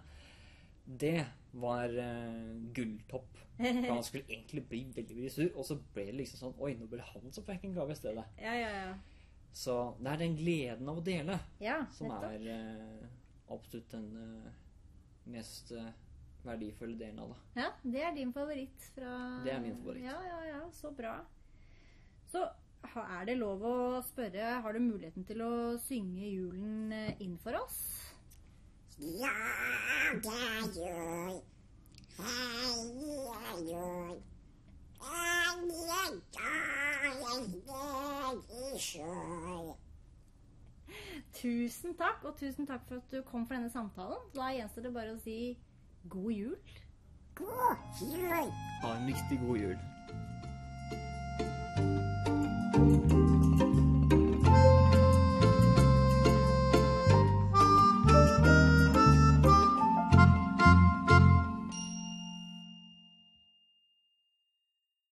Det 0.88 1.26
var 1.52 1.92
uh, 1.92 2.56
gulltopp. 2.74 3.36
For 3.58 3.90
han 3.90 4.04
skulle 4.06 4.28
egentlig 4.30 4.62
bli 4.70 4.80
veldig 4.94 5.16
veldig 5.16 5.30
sur, 5.34 5.48
og 5.54 5.66
så 5.66 5.76
ble 5.94 6.04
det 6.06 6.14
liksom 6.20 6.38
sånn 6.38 6.60
Oi, 6.62 6.76
nå 6.78 6.86
ble 6.86 7.02
han 7.02 7.32
som 7.34 7.44
fikk 7.44 7.64
en 7.66 7.74
gave 7.74 7.92
i 7.92 7.98
stedet. 7.98 8.24
Ja, 8.38 8.54
ja, 8.54 8.68
ja. 8.70 8.92
Så 9.52 9.74
det 9.98 10.12
er 10.12 10.20
den 10.22 10.36
gleden 10.38 10.88
av 10.88 11.00
å 11.00 11.04
dele 11.04 11.38
som 11.96 12.12
er 12.14 12.44
uh, 12.46 13.06
absolutt 13.50 13.90
den 13.90 14.08
uh, 14.14 14.50
mest 15.28 15.72
eh, 15.76 15.88
verdifulle 16.46 16.98
delen 16.98 17.18
av 17.24 17.32
det. 17.32 17.40
Ja, 17.60 17.68
det 17.82 18.02
er 18.04 18.14
din 18.16 18.32
favoritt 18.32 18.88
fra 18.94 19.12
Det 19.44 19.52
er 19.52 19.60
min 19.60 19.76
favoritt. 19.76 20.04
Ja, 20.04 20.16
ja, 20.26 20.40
ja, 20.48 20.62
så 20.72 20.90
bra. 20.96 21.18
Så 22.28 22.44
er 22.94 23.24
det 23.26 23.38
lov 23.38 23.62
å 23.66 23.76
spørre, 24.06 24.60
har 24.62 24.72
du 24.72 24.80
muligheten 24.80 25.24
til 25.28 25.42
å 25.44 25.52
synge 25.82 26.28
julen 26.30 26.92
eh, 26.94 27.22
inn 27.24 27.36
for 27.42 27.58
oss? 27.58 27.78
Ja, 28.98 29.34
det 30.74 31.42
Hei, 32.18 32.88
sjø. 38.78 39.74
Tusen 41.38 41.94
takk, 41.94 42.24
og 42.24 42.34
tusen 42.40 42.66
takk 42.66 42.82
for 42.88 42.98
at 42.98 43.12
du 43.12 43.22
kom 43.26 43.46
for 43.46 43.54
denne 43.54 43.70
samtalen. 43.70 44.18
Da 44.34 44.50
gjenstår 44.56 44.88
det 44.88 44.94
bare 44.96 45.14
å 45.14 45.22
si 45.22 45.38
god 46.04 46.32
jul. 46.32 46.56
God 47.34 47.76
jul. 48.00 48.52
Ha 48.82 48.94
en 48.96 49.06
riktig 49.06 49.40
god 49.40 49.58
jul. 49.58 49.78